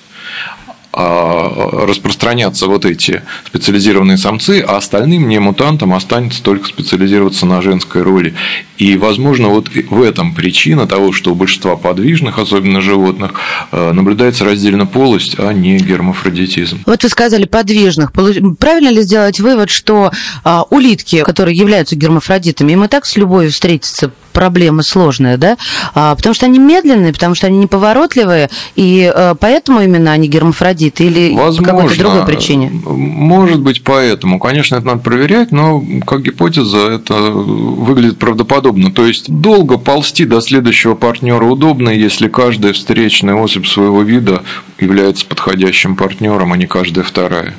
А, 0.98 1.86
распространяться 1.86 2.68
вот 2.68 2.86
эти 2.86 3.22
специализированные 3.46 4.18
самцы, 4.18 4.64
а 4.66 4.78
остальным 4.78 5.28
не 5.28 5.40
мутантам 5.40 5.94
останется 5.94 6.42
только 6.42 6.70
специализироваться 6.70 7.46
на 7.46 7.62
женской 7.62 8.02
роли. 8.02 8.34
И, 8.78 8.96
возможно, 8.96 9.50
вот 9.50 9.68
в 9.68 10.02
этом 10.02 10.34
причина 10.34 10.88
того, 10.88 11.12
что 11.12 11.34
у 11.34 11.36
большинства 11.36 11.76
подвижных, 11.76 12.40
особенно 12.40 12.80
животных, 12.80 13.34
э, 13.74 13.92
наблюдается 13.92 14.46
раздельно 14.46 14.86
полость, 14.86 15.36
а 15.38 15.52
не 15.52 15.80
гермафродитизм. 15.80 16.84
Вот 16.86 17.04
вы 17.04 17.10
сказали 17.10 17.44
подвижных. 17.44 18.14
Правильно 18.58 18.90
ли 18.90 19.02
сделать 19.02 19.42
вывод, 19.42 19.70
что 19.72 20.12
а, 20.46 20.64
улитки, 20.70 21.24
которые 21.24 21.58
являются 21.58 21.98
гермафродитами, 21.98 22.72
им 22.72 22.86
и 22.86 22.88
так 22.88 23.06
с 23.06 23.18
любовью 23.18 23.52
встретиться 23.52 24.12
проблема 24.36 24.84
сложная, 24.84 25.38
да? 25.38 25.58
А, 25.96 26.14
потому 26.16 26.36
что 26.36 26.46
они 26.46 26.60
медленные, 26.60 27.14
потому 27.14 27.34
что 27.34 27.48
они 27.48 27.58
неповоротливые, 27.58 28.50
и 28.76 29.12
а, 29.16 29.34
поэтому 29.34 29.82
именно 29.82 30.12
они 30.12 30.28
гермафродиты 30.28 31.06
или 31.06 31.34
Возможно, 31.34 31.74
по 31.74 31.80
какой-то 31.80 32.00
другой 32.00 32.26
причине? 32.26 32.70
Может 32.86 33.62
быть, 33.62 33.84
поэтому. 33.84 34.40
Конечно, 34.40 34.76
это 34.76 34.86
надо 34.86 35.00
проверять, 35.00 35.52
но 35.52 35.84
как 36.06 36.22
гипотеза 36.22 36.92
это 36.92 37.16
выглядит 37.16 38.20
правдоподобно. 38.20 38.92
То 38.92 39.08
есть 39.08 39.32
долго 39.32 39.78
ползти 39.78 40.26
до 40.26 40.42
следующего 40.42 40.96
партнера 40.96 41.46
удобно, 41.46 41.90
если 41.90 42.28
каждая 42.28 42.74
встречная 42.74 43.36
особь 43.36 43.66
своего 43.66 44.02
вида 44.02 44.44
является 44.80 45.26
подходящим 45.26 45.96
партнером, 45.96 46.52
а 46.52 46.58
не 46.58 46.68
каждая 46.68 47.06
вторая. 47.06 47.56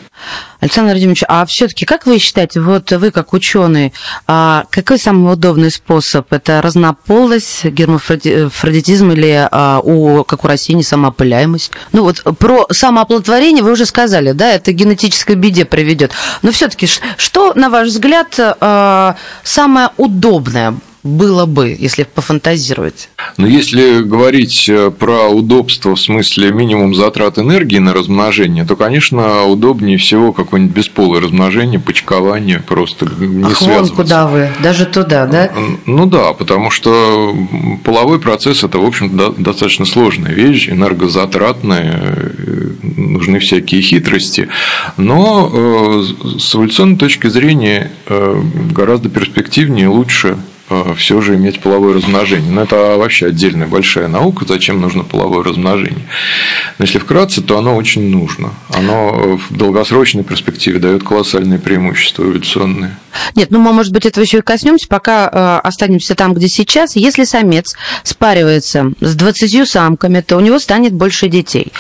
Александр 0.61 0.92
Владимирович, 0.92 1.23
а 1.28 1.44
все-таки 1.46 1.85
как 1.85 2.06
вы 2.06 2.18
считаете, 2.18 2.61
вот 2.61 2.90
вы 2.92 3.11
как 3.11 3.32
ученый, 3.32 3.92
а 4.26 4.64
какой 4.70 4.99
самый 4.99 5.32
удобный 5.32 5.70
способ? 5.70 6.32
Это 6.32 6.62
разнополость, 6.62 7.64
гермафродитизм 7.64 9.12
или 9.12 9.49
а, 9.50 9.80
у, 9.82 10.25
как 10.25 10.44
у 10.44 10.49
растений 10.49 10.82
самоопыляемость? 10.82 11.70
Ну 11.92 12.02
вот 12.02 12.23
про 12.38 12.66
самооплодотворение 12.70 13.62
вы 13.62 13.73
уже 13.73 13.87
сказали, 13.87 14.32
да, 14.32 14.52
это 14.52 14.73
генетической 14.73 15.37
беде 15.37 15.64
приведет. 15.64 16.12
Но 16.42 16.52
все-таки 16.52 16.87
что, 17.16 17.52
на 17.54 17.68
ваш 17.68 17.88
взгляд, 17.88 18.35
а, 18.38 19.16
самое 19.42 19.90
удобное 19.96 20.75
было 21.06 21.46
бы, 21.46 21.75
если 21.78 22.02
пофантазировать? 22.02 23.08
Но 23.36 23.46
если 23.46 24.02
говорить 24.02 24.68
э, 24.68 24.90
про 24.90 25.28
удобство 25.28 25.94
в 25.94 26.00
смысле 26.00 26.50
минимум 26.52 26.94
затрат 26.94 27.38
энергии 27.38 27.78
на 27.78 27.92
размножение, 27.92 28.64
то, 28.64 28.76
конечно, 28.76 29.44
удобнее 29.44 29.98
всего 29.98 30.32
какое-нибудь 30.32 30.76
бесполое 30.76 31.20
размножение, 31.20 31.78
почкование, 31.78 32.60
просто 32.60 33.06
не 33.18 33.44
Ах, 33.44 33.56
связываться. 33.56 33.94
Куда 33.94 34.26
вы, 34.26 34.50
даже 34.62 34.86
туда, 34.86 35.26
да? 35.26 35.50
Ну 35.86 36.06
да, 36.06 36.32
потому 36.32 36.70
что 36.70 37.36
половой 37.84 38.20
процесс– 38.20 38.62
это, 38.64 38.78
в 38.78 38.84
общем-то, 38.84 39.34
достаточно 39.38 39.86
сложная 39.86 40.32
вещь, 40.32 40.68
энергозатратная, 40.68 42.00
э, 42.02 42.70
нужны 42.82 43.38
всякие 43.38 43.82
хитрости, 43.82 44.48
но 44.96 45.50
э, 45.52 46.38
с 46.38 46.54
эволюционной 46.54 46.96
точки 46.96 47.28
зрения 47.28 47.90
гораздо 48.72 49.08
перспективнее, 49.08 49.88
лучше 49.88 50.26
Э, 50.26 50.55
все 50.96 51.20
же 51.20 51.35
иметь 51.37 51.61
половое 51.61 51.94
размножение. 51.94 52.50
Но 52.50 52.62
это 52.62 52.96
вообще 52.96 53.26
отдельная 53.26 53.66
большая 53.66 54.08
наука, 54.08 54.44
зачем 54.46 54.80
нужно 54.80 55.04
половое 55.04 55.44
размножение. 55.44 56.06
Но 56.78 56.85
если 56.85 56.99
вкратце, 56.99 57.42
то 57.42 57.58
оно 57.58 57.76
очень 57.76 58.11
нужно. 58.11 58.50
Оно 58.70 59.38
в 59.38 59.56
долгосрочной 59.56 60.25
перспективе 60.25 60.78
дает 60.78 61.02
колоссальные 61.02 61.58
преимущества 61.58 62.25
эволюционные. 62.25 62.96
Нет, 63.35 63.50
ну 63.50 63.58
мы, 63.58 63.73
может 63.73 63.92
быть, 63.92 64.06
этого 64.06 64.25
еще 64.25 64.38
и 64.38 64.42
коснемся, 64.42 64.87
пока 64.88 65.28
э, 65.30 65.66
останемся 65.66 66.14
там, 66.14 66.35
где 66.35 66.49
сейчас. 66.49 66.96
Если 66.96 67.25
самец 67.25 67.75
спаривается 68.02 68.92
с 69.00 69.14
20 69.14 69.68
самками, 69.68 70.20
то 70.20 70.37
у 70.37 70.40
него 70.40 70.58
станет 70.58 70.92
больше 70.92 71.28
детей. 71.28 71.73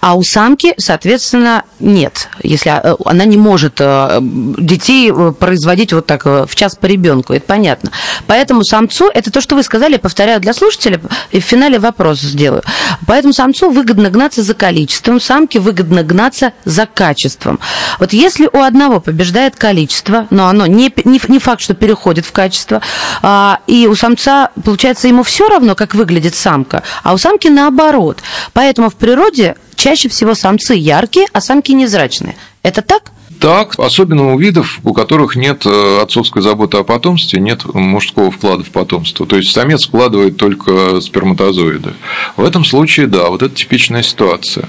А 0.00 0.14
у 0.14 0.22
самки, 0.22 0.74
соответственно, 0.78 1.64
нет. 1.80 2.28
Если 2.42 2.70
э, 2.70 2.96
она 3.04 3.24
не 3.24 3.36
может 3.36 3.76
э, 3.80 4.18
детей 4.20 5.10
э, 5.10 5.32
производить 5.32 5.92
вот 5.92 6.06
так 6.06 6.24
в 6.24 6.54
час 6.54 6.76
по 6.76 6.86
ребенку, 6.86 7.32
это 7.32 7.46
понятно. 7.46 7.90
Поэтому 8.26 8.64
самцу, 8.64 9.10
это 9.12 9.30
то, 9.30 9.40
что 9.40 9.54
вы 9.54 9.62
сказали, 9.62 9.96
повторяю 9.96 10.40
для 10.40 10.54
слушателя, 10.54 11.00
и 11.30 11.40
в 11.40 11.44
финале 11.44 11.78
вопрос 11.78 12.20
сделаю. 12.20 12.62
Поэтому 13.06 13.32
самцу 13.32 13.70
выгодно 13.70 14.10
гнаться 14.10 14.42
за 14.42 14.54
количеством, 14.54 15.20
самке 15.20 15.60
выгодно 15.60 16.02
гнаться 16.02 16.52
за 16.64 16.86
качеством. 16.86 17.58
Вот 17.98 18.12
если 18.12 18.48
у 18.52 18.60
одного 18.60 19.00
побеждает 19.00 19.56
количество, 19.56 20.26
но 20.30 20.48
оно 20.48 20.66
не 20.66 20.83
не, 20.84 21.10
не, 21.10 21.20
не 21.28 21.38
факт, 21.38 21.60
что 21.60 21.74
переходит 21.74 22.26
в 22.26 22.32
качество. 22.32 22.80
А, 23.22 23.60
и 23.66 23.86
у 23.86 23.94
самца, 23.94 24.50
получается, 24.64 25.08
ему 25.08 25.22
все 25.22 25.48
равно, 25.48 25.74
как 25.74 25.94
выглядит 25.94 26.34
самка, 26.34 26.82
а 27.02 27.14
у 27.14 27.18
самки 27.18 27.48
наоборот. 27.48 28.18
Поэтому 28.52 28.90
в 28.90 28.94
природе 28.94 29.56
чаще 29.74 30.08
всего 30.08 30.34
самцы 30.34 30.74
яркие, 30.74 31.26
а 31.32 31.40
самки 31.40 31.72
невзрачные. 31.72 32.36
Это 32.62 32.82
так? 32.82 33.12
Так, 33.40 33.74
особенно 33.78 34.32
у 34.32 34.38
видов, 34.38 34.80
у 34.84 34.94
которых 34.94 35.36
нет 35.36 35.66
э, 35.66 36.00
отцовской 36.00 36.40
заботы 36.40 36.78
о 36.78 36.84
потомстве, 36.84 37.40
нет 37.40 37.64
мужского 37.74 38.30
вклада 38.30 38.64
в 38.64 38.70
потомство. 38.70 39.26
То 39.26 39.36
есть 39.36 39.52
самец 39.52 39.86
вкладывает 39.86 40.36
только 40.36 41.00
сперматозоиды. 41.00 41.92
В 42.36 42.44
этом 42.44 42.64
случае, 42.64 43.06
да, 43.06 43.28
вот 43.28 43.42
это 43.42 43.54
типичная 43.54 44.02
ситуация. 44.02 44.68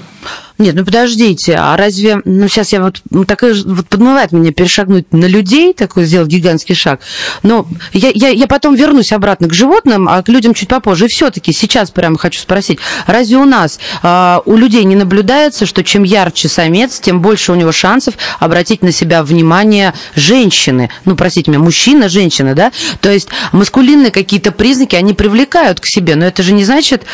Нет, 0.58 0.74
ну 0.74 0.86
подождите, 0.86 1.54
а 1.54 1.76
разве, 1.76 2.22
ну 2.24 2.48
сейчас 2.48 2.72
я 2.72 2.80
вот, 2.80 3.02
ну, 3.10 3.26
такая, 3.26 3.54
вот 3.62 3.86
подмывает 3.88 4.32
меня 4.32 4.52
перешагнуть 4.52 5.12
на 5.12 5.26
людей, 5.26 5.74
такой 5.74 6.06
сделать 6.06 6.28
гигантский 6.28 6.74
шаг, 6.74 7.00
но 7.42 7.66
я, 7.92 8.10
я, 8.14 8.28
я 8.28 8.46
потом 8.46 8.74
вернусь 8.74 9.12
обратно 9.12 9.48
к 9.48 9.52
животным, 9.52 10.08
а 10.08 10.22
к 10.22 10.30
людям 10.30 10.54
чуть 10.54 10.68
попозже. 10.68 11.06
И 11.06 11.08
все-таки 11.08 11.52
сейчас 11.52 11.90
прямо 11.90 12.16
хочу 12.16 12.40
спросить, 12.40 12.78
разве 13.06 13.36
у 13.36 13.44
нас, 13.44 13.78
а, 14.02 14.40
у 14.46 14.56
людей 14.56 14.84
не 14.84 14.96
наблюдается, 14.96 15.66
что 15.66 15.84
чем 15.84 16.04
ярче 16.04 16.48
самец, 16.48 17.00
тем 17.00 17.20
больше 17.20 17.52
у 17.52 17.54
него 17.54 17.70
шансов 17.70 18.14
обратить 18.40 18.82
на 18.82 18.92
себя 18.92 19.22
внимание 19.22 19.92
женщины, 20.14 20.88
ну, 21.04 21.16
простите 21.16 21.50
меня, 21.50 21.60
мужчина, 21.60 22.08
женщина, 22.08 22.54
да? 22.54 22.72
То 23.02 23.10
есть 23.10 23.28
маскулинные 23.52 24.10
какие-то 24.10 24.52
признаки, 24.52 24.96
они 24.96 25.12
привлекают 25.12 25.80
к 25.80 25.86
себе, 25.86 26.16
но 26.16 26.24
это 26.24 26.42
же 26.42 26.52
не 26.52 26.64
значит, 26.64 27.04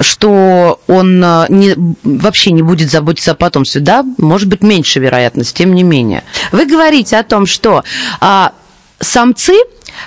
что 0.00 0.80
он 0.86 1.22
а, 1.24 1.46
не, 1.48 1.74
вообще 2.02 2.50
не 2.52 2.62
будет 2.62 2.90
заботиться 2.90 3.32
о 3.32 3.34
потомстве. 3.34 3.80
Да, 3.80 4.04
может 4.18 4.48
быть, 4.48 4.62
меньше 4.62 5.00
вероятность, 5.00 5.56
тем 5.56 5.74
не 5.74 5.82
менее. 5.82 6.22
Вы 6.52 6.66
говорите 6.66 7.16
о 7.16 7.22
том, 7.22 7.46
что 7.46 7.84
а, 8.20 8.52
самцы 9.00 9.54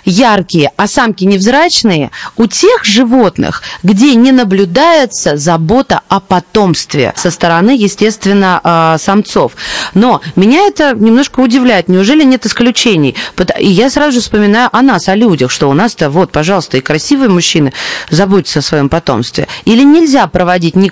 яркие, 0.06 0.72
а 0.78 0.88
самки 0.88 1.24
невзрачные 1.24 2.12
у 2.38 2.46
тех 2.48 2.84
животных, 2.84 3.64
где 3.84 4.16
не 4.16 4.32
наблюдается 4.32 5.38
забота 5.38 6.02
о 6.08 6.20
потомстве 6.20 7.14
со 7.16 7.32
стороны, 7.32 7.76
естественно, 7.78 8.60
а, 8.64 8.98
самцов. 8.98 9.54
Но 9.94 10.22
меня 10.36 10.68
это 10.68 10.94
немножко 10.96 11.40
удивляет. 11.40 11.88
Неужели 11.88 12.24
нет 12.24 12.46
исключений? 12.46 13.16
И 13.60 13.68
я 13.68 13.90
сразу 13.90 14.14
же 14.14 14.22
вспоминаю 14.22 14.70
о 14.72 14.82
нас, 14.82 15.08
о 15.08 15.16
людях, 15.16 15.52
что 15.52 15.70
у 15.70 15.74
нас-то, 15.74 16.10
вот, 16.10 16.32
пожалуйста, 16.32 16.78
и 16.78 16.82
красивые 16.82 17.30
мужчины 17.30 17.74
заботятся 18.10 18.60
о 18.60 18.62
своем 18.62 18.90
потомстве. 18.90 19.48
Или 19.66 19.84
нельзя 19.84 20.28
проводить 20.28 20.76
ни, 20.76 20.90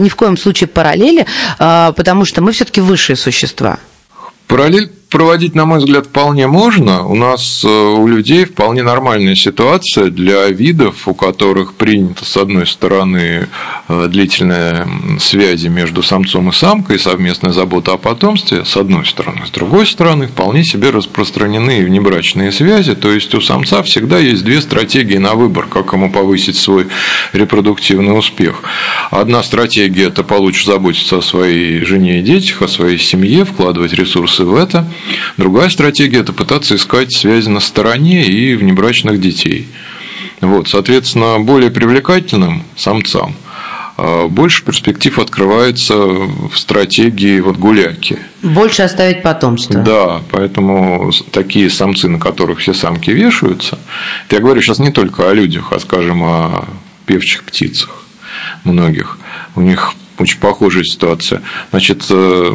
ни 0.00 0.08
в 0.08 0.16
коем 0.16 0.36
случае 0.36 0.68
параллели, 0.68 1.26
а, 1.58 1.92
потому 1.92 2.24
что 2.24 2.40
мы 2.42 2.52
все-таки 2.52 2.80
высшие 2.80 3.16
существа? 3.16 3.78
Параллель 4.46 4.92
проводить, 5.14 5.54
на 5.54 5.64
мой 5.64 5.78
взгляд, 5.78 6.06
вполне 6.06 6.48
можно. 6.48 7.06
У 7.06 7.14
нас 7.14 7.62
э, 7.64 7.68
у 7.68 8.04
людей 8.08 8.46
вполне 8.46 8.82
нормальная 8.82 9.36
ситуация 9.36 10.10
для 10.10 10.48
видов, 10.48 11.06
у 11.06 11.14
которых 11.14 11.74
принято, 11.74 12.24
с 12.24 12.36
одной 12.36 12.66
стороны, 12.66 13.46
э, 13.86 14.08
длительная 14.08 14.88
связи 15.20 15.68
между 15.68 16.02
самцом 16.02 16.48
и 16.48 16.52
самкой, 16.52 16.98
совместная 16.98 17.52
забота 17.52 17.92
о 17.92 17.96
потомстве, 17.96 18.64
с 18.64 18.76
одной 18.76 19.06
стороны. 19.06 19.46
С 19.46 19.50
другой 19.50 19.86
стороны, 19.86 20.26
вполне 20.26 20.64
себе 20.64 20.90
распространены 20.90 21.84
внебрачные 21.84 22.50
связи, 22.50 22.96
то 22.96 23.12
есть 23.12 23.32
у 23.36 23.40
самца 23.40 23.84
всегда 23.84 24.18
есть 24.18 24.42
две 24.42 24.60
стратегии 24.60 25.18
на 25.18 25.34
выбор, 25.34 25.66
как 25.66 25.92
ему 25.92 26.10
повысить 26.10 26.56
свой 26.56 26.88
репродуктивный 27.32 28.18
успех. 28.18 28.64
Одна 29.12 29.44
стратегия– 29.44 30.06
это 30.08 30.24
получше 30.24 30.66
заботиться 30.66 31.18
о 31.18 31.22
своей 31.22 31.84
жене 31.84 32.18
и 32.18 32.22
детях, 32.22 32.62
о 32.62 32.66
своей 32.66 32.98
семье, 32.98 33.44
вкладывать 33.44 33.92
ресурсы 33.92 34.44
в 34.44 34.56
это– 34.56 34.90
Другая 35.36 35.68
стратегия– 35.68 36.18
это 36.20 36.32
пытаться 36.32 36.76
искать 36.76 37.12
связи 37.12 37.48
на 37.48 37.60
стороне 37.60 38.26
и 38.26 38.54
внебрачных 38.54 39.20
детей. 39.20 39.68
Вот, 40.40 40.68
соответственно, 40.68 41.38
более 41.40 41.70
привлекательным 41.70 42.64
самцам 42.76 43.34
а, 43.96 44.28
больше 44.28 44.64
перспектив 44.64 45.18
открывается 45.18 45.96
в 45.96 46.52
стратегии 46.54 47.40
вот 47.40 47.56
гуляки. 47.56 48.18
Больше 48.42 48.82
оставить 48.82 49.22
потомство. 49.22 49.80
Да, 49.80 50.22
поэтому 50.30 51.10
такие 51.30 51.70
самцы, 51.70 52.08
на 52.08 52.18
которых 52.18 52.58
все 52.58 52.74
самки 52.74 53.10
вешаются, 53.10 53.78
я 54.30 54.40
говорю 54.40 54.60
сейчас 54.60 54.78
не 54.78 54.90
только 54.90 55.30
о 55.30 55.34
людях, 55.34 55.72
а, 55.72 55.78
скажем, 55.78 56.22
о 56.24 56.64
певчих 57.06 57.44
птицах 57.44 58.04
многих. 58.64 59.18
У 59.54 59.60
них 59.60 59.94
очень 60.18 60.38
похожая 60.38 60.84
ситуация. 60.84 61.42
Значит, 61.70 62.04
э, 62.10 62.52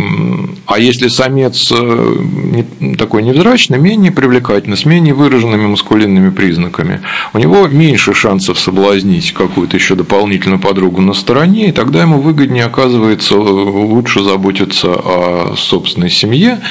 а 0.65 0.79
если 0.79 1.07
самец 1.07 1.71
э, 1.71 2.95
такой 2.97 3.23
невзрачный, 3.23 3.77
менее 3.77 4.11
привлекательный, 4.11 4.77
с 4.77 4.85
менее 4.85 5.13
выраженными 5.13 5.67
маскулинными 5.67 6.29
признаками, 6.29 7.01
у 7.33 7.37
него 7.37 7.67
меньше 7.67 8.13
шансов 8.13 8.59
соблазнить 8.59 9.33
какую-то 9.33 9.77
еще 9.77 9.95
дополнительную 9.95 10.59
подругу 10.59 11.01
на 11.01 11.13
стороне, 11.13 11.69
и 11.69 11.71
тогда 11.71 12.01
ему 12.01 12.19
выгоднее 12.19 12.65
оказывается 12.65 13.37
лучше 13.37 14.23
заботиться 14.23 14.93
о 14.93 15.55
собственной 15.57 16.09
семье, 16.09 16.61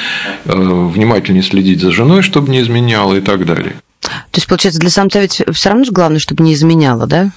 э, 0.45 0.53
внимательнее 0.55 1.43
следить 1.43 1.81
за 1.81 1.91
женой, 1.91 2.23
чтобы 2.23 2.51
не 2.51 2.61
изменяла 2.61 3.15
и 3.15 3.21
так 3.21 3.45
далее. 3.45 3.77
То 4.01 4.37
есть, 4.37 4.47
получается, 4.47 4.81
для 4.81 4.91
самца 4.91 5.21
ведь 5.21 5.43
все 5.53 5.69
равно 5.69 5.85
же 5.85 5.93
главное, 5.93 6.19
чтобы 6.19 6.43
не 6.45 6.55
изменяла, 6.55 7.07
да? 7.07 7.31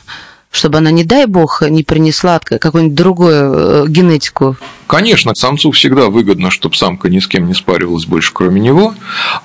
Чтобы 0.52 0.80
она, 0.80 0.92
не 0.92 1.04
дай 1.04 1.26
бог, 1.26 1.62
не 1.62 1.84
принесла 1.84 2.40
какую-нибудь 2.40 2.96
другую 2.96 3.54
э, 3.54 3.86
генетику? 3.88 4.58
Конечно, 4.86 5.34
самцу 5.34 5.72
всегда 5.72 6.10
выгодно, 6.10 6.52
чтобы 6.52 6.76
самка 6.76 7.10
ни 7.10 7.20
с 7.20 7.28
кем 7.28 7.48
не 7.48 7.54
спаривалась 7.54 8.06
больше, 8.06 8.32
кроме 8.34 8.60
него, 8.60 8.94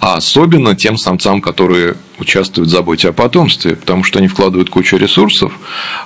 а 0.00 0.16
особенно 0.16 0.74
тем 0.74 0.98
самцам, 0.98 1.40
которые 1.40 1.94
участвуют 2.18 2.68
в 2.68 2.72
заботе 2.72 3.10
о 3.10 3.12
потомстве, 3.12 3.76
потому 3.76 4.02
что 4.02 4.18
они 4.18 4.26
вкладывают 4.26 4.70
кучу 4.70 4.96
ресурсов 4.96 5.52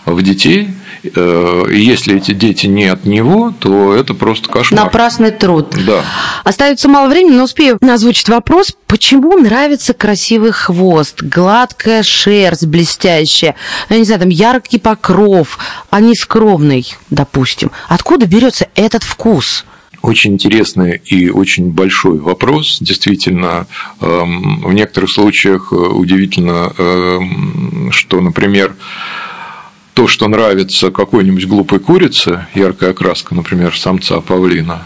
в 0.05 0.23
детей, 0.23 0.69
если 1.03 2.17
эти 2.17 2.33
дети 2.33 2.67
не 2.67 2.87
от 2.87 3.05
него, 3.05 3.55
то 3.59 3.95
это 3.95 4.15
просто 4.15 4.49
кошмар. 4.49 4.85
Напрасный 4.85 5.31
труд. 5.31 5.75
Да. 5.87 6.05
Остается 6.45 6.89
мало 6.89 7.09
времени, 7.09 7.37
но 7.37 7.45
успею 7.45 7.79
озвучить 7.81 8.29
вопрос. 8.29 8.75
Почему 8.87 9.37
нравится 9.39 9.95
красивый 9.95 10.53
хвост, 10.53 11.23
гладкая 11.23 12.03
шерсть 12.03 12.67
блестящая, 12.67 13.55
я 13.89 13.99
не 13.99 14.05
знаю, 14.05 14.21
там 14.21 14.29
яркий 14.31 14.79
покров, 14.79 15.59
а 15.91 16.01
не 16.01 16.15
скромный, 16.15 16.87
допустим? 17.09 17.71
Откуда 17.89 18.27
берется 18.27 18.69
этот 18.75 19.03
вкус? 19.03 19.65
Очень 20.03 20.35
интересный 20.35 21.01
и 21.05 21.29
очень 21.29 21.71
большой 21.71 22.19
вопрос. 22.19 22.79
Действительно, 22.81 23.67
эм, 24.01 24.63
в 24.63 24.73
некоторых 24.73 25.11
случаях 25.11 25.73
э, 25.73 25.77
удивительно, 25.77 26.73
эм, 26.79 27.91
что, 27.93 28.21
например, 28.23 28.75
то, 30.01 30.09
что 30.09 30.29
нравится 30.29 30.91
какой-нибудь 30.91 31.47
глупой 31.47 31.79
курице, 31.79 32.47
яркая 32.55 32.93
окраска, 32.93 33.35
например, 33.35 33.77
самца 33.77 34.23
павлина, 34.23 34.83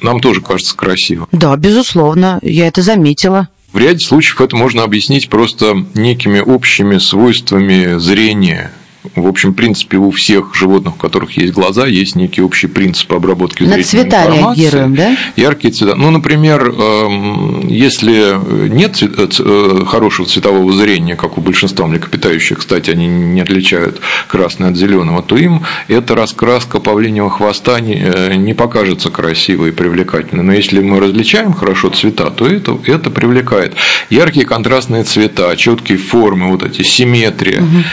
нам 0.00 0.20
тоже 0.20 0.40
кажется 0.40 0.74
красиво. 0.74 1.28
Да, 1.32 1.54
безусловно, 1.58 2.38
я 2.40 2.66
это 2.66 2.80
заметила. 2.80 3.48
В 3.74 3.76
ряде 3.76 4.02
случаев 4.02 4.40
это 4.40 4.56
можно 4.56 4.84
объяснить 4.84 5.28
просто 5.28 5.84
некими 5.92 6.40
общими 6.40 6.96
свойствами 6.96 7.98
зрения 7.98 8.72
в 9.14 9.26
общем, 9.26 9.52
в 9.52 9.54
принципе, 9.54 9.96
у 9.96 10.10
всех 10.10 10.54
животных, 10.54 10.96
у 10.96 10.98
которых 10.98 11.36
есть 11.36 11.52
глаза, 11.52 11.86
есть 11.86 12.16
некий 12.16 12.42
общий 12.42 12.66
принцип 12.66 13.12
обработки 13.12 13.62
На 13.62 13.82
цвета 13.82 14.24
информации. 14.24 14.60
реагируем, 14.62 14.94
да? 14.94 15.16
Яркие 15.36 15.72
цвета. 15.72 15.94
Ну, 15.96 16.10
например, 16.10 16.68
эм, 16.68 17.66
если 17.68 18.36
нет 18.68 19.02
э, 19.02 19.84
хорошего 19.86 20.28
цветового 20.28 20.72
зрения, 20.72 21.16
как 21.16 21.38
у 21.38 21.40
большинства 21.40 21.86
млекопитающих, 21.86 22.58
кстати, 22.58 22.90
они 22.90 23.06
не 23.06 23.40
отличают 23.40 24.00
красный 24.26 24.68
от 24.68 24.76
зеленого, 24.76 25.22
то 25.22 25.36
им 25.36 25.62
эта 25.88 26.14
раскраска 26.14 26.80
павлиньего 26.80 27.30
хвоста 27.30 27.80
не, 27.80 27.94
э, 27.94 28.34
не 28.34 28.54
покажется 28.54 29.10
красивой 29.10 29.70
и 29.70 29.72
привлекательной. 29.72 30.44
Но 30.44 30.52
если 30.52 30.80
мы 30.80 31.00
различаем 31.00 31.52
хорошо 31.52 31.90
цвета, 31.90 32.30
то 32.30 32.46
это, 32.46 32.78
это 32.86 33.10
привлекает. 33.10 33.74
Яркие 34.10 34.46
контрастные 34.46 35.04
цвета, 35.04 35.54
четкие 35.56 35.98
формы, 35.98 36.48
вот 36.48 36.62
эти 36.62 36.82
симметрия. 36.82 37.62
Угу 37.62 37.84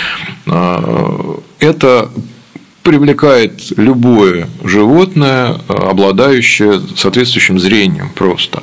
это 1.60 2.10
привлекает 2.86 3.78
любое 3.78 4.48
животное, 4.64 5.56
обладающее 5.68 6.80
соответствующим 6.96 7.60
зрением 7.60 8.12
просто. 8.14 8.62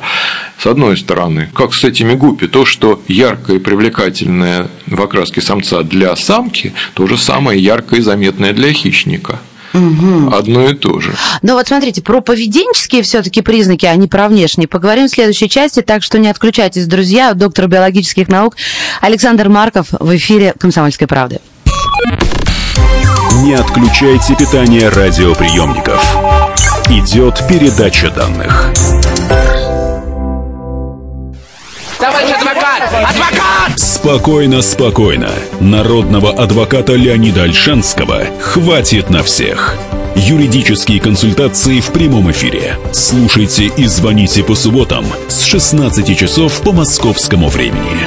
С 0.59 0.67
одной 0.67 0.97
стороны, 0.97 1.51
как 1.53 1.75
с 1.75 1.83
этими 1.83 2.15
гуппи, 2.15 2.47
то, 2.47 2.65
что 2.65 3.03
яркое 3.09 3.57
и 3.57 3.59
привлекательное 3.59 4.69
в 4.87 5.03
окраске 5.03 5.41
самца 5.41 5.83
для 5.83 6.15
самки, 6.15 6.73
то 6.95 7.09
же 7.09 7.19
самое 7.19 7.61
яркое 7.61 7.99
и 7.99 8.03
заметное 8.03 8.53
для 8.53 8.73
хищника. 8.73 9.41
Угу. 9.75 10.33
Одно 10.33 10.69
и 10.69 10.75
то 10.75 11.01
же. 11.01 11.13
Но 11.43 11.55
вот 11.55 11.67
смотрите, 11.67 12.01
про 12.01 12.21
поведенческие 12.21 13.03
все-таки 13.03 13.43
признаки, 13.43 13.87
а 13.87 13.97
не 13.97 14.07
про 14.07 14.29
внешние, 14.29 14.69
поговорим 14.69 15.09
в 15.09 15.11
следующей 15.11 15.49
части, 15.49 15.81
так 15.81 16.05
что 16.05 16.21
не 16.21 16.29
отключайтесь, 16.29 16.87
друзья. 16.87 17.35
Доктор 17.35 17.67
биологических 17.67 18.29
наук 18.29 18.57
Александр 19.01 19.49
Марков 19.49 19.89
в 19.91 20.15
эфире 20.15 20.55
«Комсомольской 20.59 21.09
правды». 21.09 21.41
Не 23.41 23.55
отключайте 23.55 24.37
питание 24.37 24.91
радиоприемников. 24.91 26.01
Идет 26.91 27.43
передача 27.49 28.11
данных. 28.11 28.71
Товарищ 31.99 32.31
Адвокат! 32.31 32.83
Адвокат! 32.93 33.79
Спокойно, 33.79 34.61
спокойно. 34.61 35.31
Народного 35.61 36.31
адвоката 36.31 36.93
Леонида 36.93 37.45
Альшанского 37.45 38.27
хватит 38.39 39.09
на 39.09 39.23
всех. 39.23 39.77
Юридические 40.15 41.01
консультации 41.01 41.81
в 41.81 41.91
прямом 41.91 42.31
эфире. 42.31 42.77
Слушайте 42.93 43.65
и 43.65 43.87
звоните 43.87 44.45
по 44.45 44.55
субботам 44.55 45.07
с 45.29 45.43
16 45.43 46.17
часов 46.17 46.61
по 46.61 46.73
московскому 46.73 47.49
времени. 47.49 48.07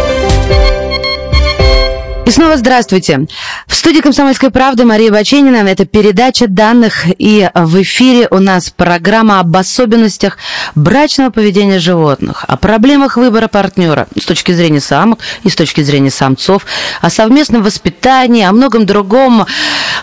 И 2.31 2.33
снова 2.33 2.55
здравствуйте. 2.55 3.27
В 3.67 3.75
студии 3.75 3.99
«Комсомольской 3.99 4.51
правды» 4.51 4.85
Мария 4.85 5.11
Баченина. 5.11 5.67
Это 5.67 5.83
передача 5.83 6.47
данных. 6.47 7.07
И 7.17 7.49
в 7.53 7.81
эфире 7.81 8.29
у 8.31 8.39
нас 8.39 8.69
программа 8.69 9.41
об 9.41 9.57
особенностях 9.57 10.37
брачного 10.73 11.29
поведения 11.29 11.77
животных, 11.77 12.45
о 12.47 12.55
проблемах 12.55 13.17
выбора 13.17 13.49
партнера 13.49 14.07
с 14.17 14.23
точки 14.23 14.53
зрения 14.53 14.79
самок 14.79 15.19
и 15.43 15.49
с 15.49 15.55
точки 15.57 15.81
зрения 15.81 16.09
самцов, 16.09 16.65
о 17.01 17.09
совместном 17.09 17.63
воспитании, 17.63 18.45
о 18.45 18.53
многом 18.53 18.85
другом. 18.85 19.45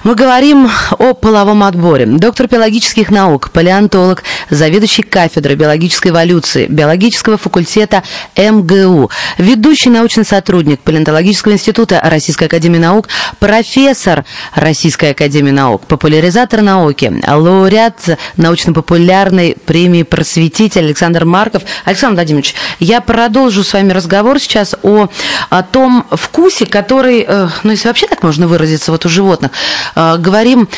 Мы 0.05 0.15
говорим 0.15 0.69
о 0.99 1.15
половом 1.15 1.63
отборе. 1.63 2.05
Доктор 2.05 2.47
биологических 2.47 3.11
наук, 3.11 3.49
палеонтолог, 3.53 4.23
заведующий 4.51 5.03
кафедрой 5.03 5.57
биологической 5.57 6.09
эволюции 6.09 6.67
биологического 6.67 7.39
факультета 7.39 8.03
МГУ, 8.37 9.11
ведущий 9.39 9.89
научный 9.89 10.27
сотрудник 10.27 10.81
палеонтологического 10.81 11.55
института 11.55 12.01
Российской 12.19 12.45
Академии 12.45 12.79
Наук, 12.79 13.09
профессор 13.39 14.25
Российской 14.55 15.13
Академии 15.13 15.53
Наук, 15.53 15.87
популяризатор 15.87 16.63
науки, 16.63 17.13
лауреат 17.27 18.19
научно-популярной 18.37 19.57
премии 19.65 20.03
«Просветитель» 20.03 20.87
Александр 20.87 21.25
Марков. 21.25 21.63
Александр 21.85 22.17
Владимирович, 22.17 22.57
я 22.81 23.01
продолжу 23.01 23.63
с 23.63 23.73
вами 23.73 23.93
разговор 23.93 24.41
сейчас 24.41 24.75
о, 24.83 25.09
о 25.49 25.63
том 25.63 26.07
вкусе, 26.11 26.67
который, 26.67 27.25
э, 27.27 27.49
ну, 27.63 27.71
если 27.71 27.87
вообще 27.87 28.09
так 28.09 28.25
можно 28.25 28.49
выразиться, 28.49 28.91
вот 28.91 29.07
у 29.07 29.09
животных, 29.09 29.53
э, 29.95 30.17
говорим 30.19 30.69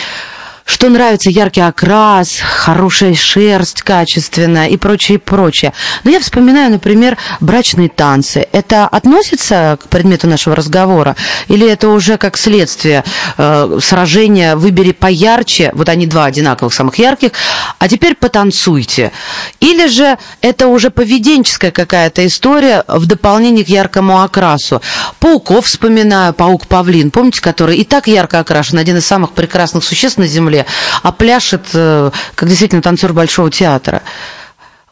что 0.70 0.88
нравится 0.88 1.30
яркий 1.30 1.62
окрас, 1.62 2.38
хорошая 2.40 3.14
шерсть 3.14 3.82
качественная 3.82 4.68
и 4.68 4.76
прочее, 4.76 5.18
прочее. 5.18 5.72
Но 6.04 6.12
я 6.12 6.20
вспоминаю, 6.20 6.70
например, 6.70 7.18
брачные 7.40 7.88
танцы. 7.88 8.46
Это 8.52 8.86
относится 8.86 9.78
к 9.82 9.88
предмету 9.88 10.28
нашего 10.28 10.54
разговора? 10.54 11.16
Или 11.48 11.68
это 11.68 11.88
уже 11.88 12.18
как 12.18 12.38
следствие 12.38 13.02
э, 13.36 13.78
сражения 13.82 14.54
«выбери 14.54 14.92
поярче», 14.92 15.72
вот 15.74 15.88
они 15.88 16.06
два 16.06 16.26
одинаковых, 16.26 16.72
самых 16.72 16.98
ярких, 17.00 17.32
а 17.80 17.88
теперь 17.88 18.14
потанцуйте? 18.14 19.10
Или 19.58 19.88
же 19.88 20.18
это 20.40 20.68
уже 20.68 20.90
поведенческая 20.90 21.72
какая-то 21.72 22.24
история 22.24 22.84
в 22.86 23.06
дополнение 23.06 23.64
к 23.64 23.68
яркому 23.68 24.22
окрасу? 24.22 24.80
Пауков 25.18 25.66
вспоминаю, 25.66 26.32
паук-павлин, 26.32 27.10
помните, 27.10 27.40
который 27.40 27.76
и 27.76 27.84
так 27.84 28.06
ярко 28.06 28.38
окрашен, 28.38 28.78
один 28.78 28.98
из 28.98 29.06
самых 29.06 29.32
прекрасных 29.32 29.82
существ 29.82 30.18
на 30.18 30.28
Земле, 30.28 30.59
а 31.02 31.12
пляшет, 31.12 31.66
э, 31.74 32.10
как 32.34 32.48
действительно 32.48 32.82
танцор 32.82 33.12
Большого 33.12 33.50
театра. 33.50 34.02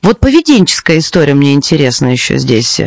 Вот 0.03 0.21
поведенческая 0.21 0.99
история 0.99 1.35
мне 1.35 1.55
интересна 1.55 2.07
еще 2.07 2.39
здесь. 2.39 2.81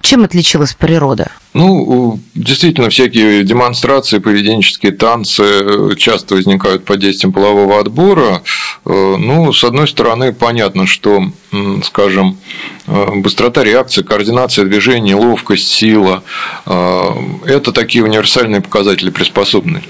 Чем 0.00 0.24
отличилась 0.24 0.74
природа? 0.74 1.30
Ну, 1.54 2.20
действительно, 2.34 2.88
всякие 2.90 3.42
демонстрации, 3.42 4.18
поведенческие 4.18 4.92
танцы 4.92 5.42
э, 5.42 5.90
часто 5.96 6.34
возникают 6.34 6.84
под 6.84 7.00
действием 7.00 7.32
полового 7.32 7.80
отбора. 7.80 8.42
Э, 8.84 9.16
ну, 9.18 9.52
с 9.52 9.64
одной 9.64 9.88
стороны, 9.88 10.32
понятно, 10.32 10.86
что, 10.86 11.32
скажем, 11.82 12.38
э, 12.86 13.06
быстрота 13.16 13.64
реакции, 13.64 14.02
координация 14.02 14.66
движений, 14.66 15.14
ловкость, 15.14 15.68
сила– 15.68 16.22
это 16.64 17.72
такие 17.72 18.04
универсальные 18.04 18.60
показатели 18.60 19.12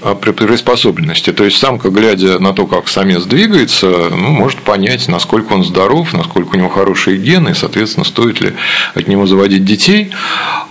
а, 0.01 0.15
приспособленности. 0.15 1.33
То 1.33 1.43
есть, 1.43 1.57
самка, 1.57 1.89
глядя 1.89 2.39
на 2.39 2.53
то, 2.53 2.67
как 2.67 2.87
самец 2.87 3.23
двигается, 3.23 3.87
ну, 3.87 4.29
может 4.29 4.59
понять, 4.59 5.07
насколько 5.07 5.53
он 5.53 5.63
здоров, 5.63 6.13
насколько 6.13 6.55
у 6.55 6.57
него 6.57 6.69
хорошие 6.69 7.17
гены, 7.17 7.49
и, 7.49 7.53
соответственно, 7.53 8.05
стоит 8.05 8.39
ли 8.41 8.53
от 8.95 9.07
него 9.07 9.25
заводить 9.25 9.65
детей. 9.65 9.98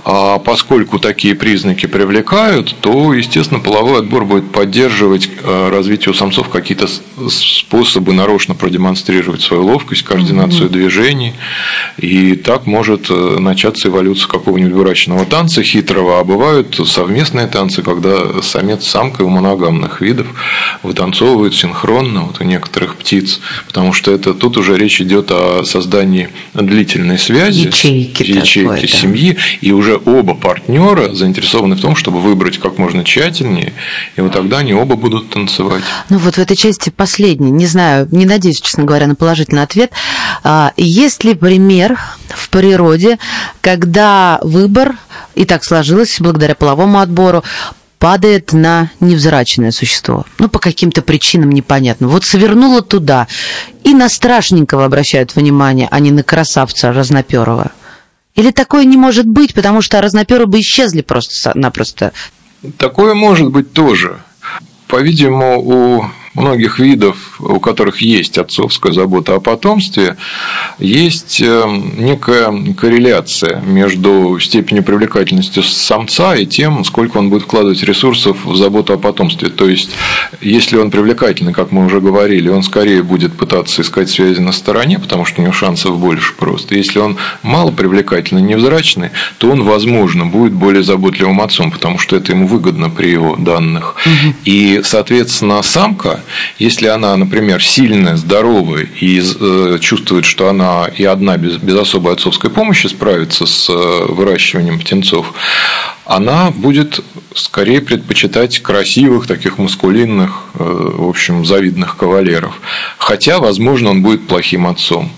А 0.05 0.39
поскольку 0.39 0.99
такие 0.99 1.35
признаки 1.35 1.87
привлекают, 1.87 2.75
то, 2.81 3.13
естественно, 3.13 3.61
половой 3.61 3.99
отбор 4.01 4.25
будет 4.25 4.51
поддерживать 4.53 5.29
э, 5.43 5.69
развитие 5.71 6.13
у 6.13 6.15
самцов 6.15 6.49
какие-то 6.49 6.87
способы 7.29 8.13
нарочно 8.13 8.55
продемонстрировать 8.55 9.43
свою 9.43 9.65
ловкость, 9.65 10.03
координацию 10.03 10.69
mm-hmm. 10.69 10.73
движений. 10.73 11.35
И 11.99 12.37
так 12.37 12.67
может 12.67 13.11
э, 13.11 13.37
начаться 13.39 13.89
эволюция 13.89 14.29
какого-нибудь 14.29 14.75
брачного 14.75 15.25
танца 15.25 15.63
хитрого. 15.63 16.21
А 16.21 16.25
бывают 16.25 16.81
совместные 16.87 17.47
танцы, 17.47 17.83
когда 17.83 18.43
самец 18.43 18.85
с 18.85 18.89
самкой 18.89 19.27
у 19.27 19.29
моногамных 19.29 20.01
видов 20.01 20.27
вытанцовывают 20.83 21.55
синхронно 21.55 22.23
вот 22.23 22.41
у 22.41 22.45
некоторых 22.45 22.97
птиц. 22.97 23.41
Потому 23.67 23.93
что 23.93 24.11
это 24.11 24.33
тут 24.33 24.57
уже 24.57 24.77
речь 24.77 25.01
идет 25.01 25.31
о 25.31 25.65
создании 25.65 26.31
длительной 26.55 27.19
связи, 27.19 27.67
ячейки, 27.67 28.23
ячейки 28.23 28.87
семьи, 28.87 29.18
и 29.61 29.73
уже 29.73 30.01
оба 30.05 30.35
партнера 30.35 31.15
заинтересованы 31.15 31.77
в 31.77 31.81
том, 31.81 31.97
чтобы 31.97 32.21
выбрать 32.21 32.59
как 32.59 32.79
можно 32.79 33.05
тщательнее, 33.05 33.73
и 34.17 34.21
вот 34.21 34.33
тогда 34.33 34.59
они 34.59 34.75
оба 34.75 34.97
будут 34.97 35.31
танцевать. 35.31 35.83
Ну 36.09 36.19
вот 36.19 36.35
в 36.35 36.39
этой 36.39 36.57
части 36.57 36.91
последний, 36.91 37.51
не 37.51 37.67
знаю, 37.67 38.09
не 38.11 38.27
надеюсь, 38.27 38.61
честно 38.61 38.85
говоря, 38.85 39.07
на 39.07 39.15
положительный 39.15 39.63
ответ. 39.63 39.93
А, 40.45 40.73
есть 40.77 41.25
ли 41.25 41.35
пример 41.35 41.99
в 42.29 42.49
природе, 42.51 43.19
когда 43.61 44.39
выбор, 44.43 44.97
и 45.35 45.45
так 45.45 45.65
сложилось 45.65 46.17
благодаря 46.21 46.55
половому 46.55 47.01
отбору, 47.01 47.45
падает 47.99 48.53
на 48.53 48.91
невзрачное 49.01 49.73
существо. 49.73 50.25
Ну, 50.39 50.49
по 50.49 50.59
каким-то 50.59 51.03
причинам 51.03 51.51
непонятно. 51.51 52.09
Вот 52.09 52.25
свернуло 52.25 52.83
туда, 52.83 53.27
и 53.85 53.95
на 53.95 54.09
страшненького 54.09 54.85
обращают 54.85 55.35
внимание, 55.35 55.89
а 55.91 55.99
не 55.99 56.11
на 56.11 56.23
красавца 56.23 56.93
разноперого. 56.93 57.73
Или 58.39 58.53
такое 58.53 58.85
не 58.85 58.97
может 58.97 59.27
быть, 59.27 59.53
потому 59.53 59.83
что 59.83 60.01
разноперы 60.01 60.47
бы 60.47 60.61
исчезли 60.61 61.03
просто-напросто? 61.03 62.13
Такое 62.77 63.15
может 63.15 63.51
быть 63.51 63.73
тоже. 63.73 64.21
По-видимому, 64.87 65.61
у 65.61 66.05
многих 66.39 66.79
видов, 66.79 67.41
у 67.41 67.61
которых 67.61 68.01
есть 68.01 68.39
отцовская 68.39 68.93
забота 68.93 69.35
о 69.35 69.41
потомстве, 69.41 70.17
есть 70.79 71.41
э, 71.41 71.65
некая 71.97 72.75
корреляция 72.75 73.61
между 73.61 74.39
степенью 74.41 74.83
привлекательности 74.85 75.61
самца 75.61 76.37
и 76.37 76.47
тем, 76.47 76.85
сколько 76.85 77.19
он 77.19 77.31
будет 77.31 77.43
вкладывать 77.43 77.83
ресурсов 77.83 78.45
в 78.45 78.57
заботу 78.57 78.93
о 78.93 78.99
потомстве. 78.99 79.49
То 79.49 79.69
есть, 79.69 79.91
если 80.41 80.77
он 80.77 80.91
привлекательный, 80.91 81.53
как 81.53 81.73
мы 81.73 81.87
уже 81.87 82.01
говорили, 82.01 82.49
он 82.49 82.63
скорее 82.63 83.03
будет 83.03 83.37
пытаться 83.37 83.83
искать 83.83 84.11
связи 84.11 84.41
на 84.41 84.53
стороне, 84.53 84.99
потому 84.99 85.25
что 85.25 85.41
у 85.41 85.45
него 85.45 85.53
шансов 85.53 85.99
больше 85.99 86.35
просто. 86.35 86.75
Если 86.75 86.99
он 86.99 87.17
мало 87.43 87.71
привлекательный, 87.71 88.43
невзрачный, 88.43 89.11
то 89.39 89.51
он, 89.51 89.63
возможно, 89.63 90.27
будет 90.27 90.53
более 90.53 90.83
заботливым 90.83 91.41
отцом, 91.41 91.71
потому 91.71 91.99
что 91.99 92.17
это 92.17 92.33
ему 92.33 92.47
выгодно 92.47 92.91
при 92.91 93.11
его 93.11 93.37
данных. 93.37 93.97
И, 94.45 94.81
соответственно, 94.85 95.63
самка 95.63 96.21
если 96.59 96.87
она, 96.87 97.17
например, 97.17 97.63
сильная, 97.63 98.17
здоровая 98.17 98.89
и 99.01 99.21
э, 99.21 99.79
чувствует, 99.81 100.25
что 100.25 100.49
она 100.49 100.87
и 100.87 101.05
одна 101.05 101.37
без, 101.37 101.57
без 101.57 101.77
особой 101.77 102.15
отцовской 102.15 102.51
помощи 102.51 102.87
справится 102.87 103.47
с 103.47 103.69
э, 103.69 104.07
выращиванием 104.09 104.79
птенцов, 104.79 105.35
она 106.09 106.51
будет 106.51 107.01
скорее 107.35 107.83
предпочитать 107.83 108.61
красивых, 108.61 109.27
таких 109.27 109.59
мускулинных, 109.59 110.45
э, 110.55 110.91
в 110.97 111.07
общем, 111.07 111.45
завидных 111.45 111.99
кавалеров. 111.99 112.59
Хотя, 112.97 113.39
возможно, 113.39 113.91
он 113.91 114.03
будет 114.03 114.27
плохим 114.27 114.67
отцом 114.67 115.13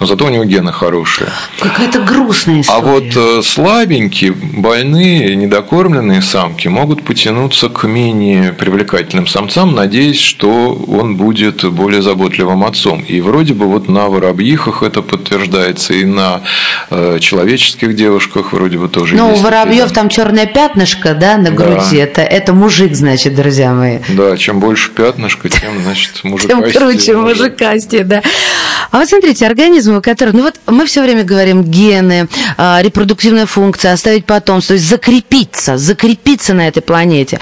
но 0.00 0.06
зато 0.06 0.26
у 0.26 0.28
него 0.28 0.44
гены 0.44 0.72
хорошие. 0.72 1.28
Какая-то 1.60 2.00
грустная 2.00 2.60
история. 2.60 2.78
А 2.78 2.84
вот 2.84 3.04
э, 3.14 3.42
слабенькие, 3.42 4.32
больные, 4.32 5.36
недокормленные 5.36 6.22
самки 6.22 6.68
могут 6.68 7.04
потянуться 7.04 7.68
к 7.68 7.84
менее 7.86 8.52
привлекательным 8.52 9.26
самцам, 9.26 9.74
надеясь, 9.74 10.18
что 10.18 10.74
он 10.74 11.16
будет 11.16 11.64
более 11.64 12.02
заботливым 12.02 12.64
отцом. 12.64 13.02
И 13.02 13.20
вроде 13.20 13.54
бы 13.54 13.66
вот 13.66 13.88
на 13.88 14.08
воробьихах 14.08 14.82
это 14.82 15.02
подтверждается, 15.02 15.94
и 15.94 16.04
на 16.04 16.42
э, 16.90 17.18
человеческих 17.20 17.94
девушках 17.94 18.52
вроде 18.52 18.78
бы 18.78 18.88
тоже 18.88 19.16
Ну, 19.16 19.32
у 19.32 19.36
воробьев 19.36 19.92
там 19.92 20.08
черное 20.32 20.46
пятнышко, 20.46 21.14
да, 21.14 21.36
на 21.36 21.50
груди. 21.50 21.96
Да. 21.96 21.96
Это, 21.96 22.22
это 22.22 22.52
мужик, 22.52 22.94
значит, 22.94 23.34
друзья 23.34 23.72
мои. 23.72 23.98
Да, 24.08 24.36
чем 24.36 24.60
больше 24.60 24.90
пятнышко, 24.90 25.48
тем, 25.48 25.82
значит, 25.82 26.24
мужикастее. 26.24 26.62
Тем 26.72 26.80
круче 26.80 27.16
мужикастее, 27.16 28.04
да. 28.04 28.22
А 28.92 28.98
вот 28.98 29.08
смотрите, 29.08 29.46
организмы, 29.46 30.02
которые... 30.02 30.36
Ну 30.36 30.42
вот 30.42 30.60
мы 30.66 30.84
все 30.84 31.02
время 31.02 31.24
говорим 31.24 31.64
гены, 31.64 32.28
а, 32.58 32.80
репродуктивная 32.82 33.46
функция, 33.46 33.94
оставить 33.94 34.26
потомство, 34.26 34.74
то 34.74 34.74
есть 34.74 34.86
закрепиться, 34.86 35.78
закрепиться 35.78 36.52
на 36.52 36.68
этой 36.68 36.82
планете. 36.82 37.40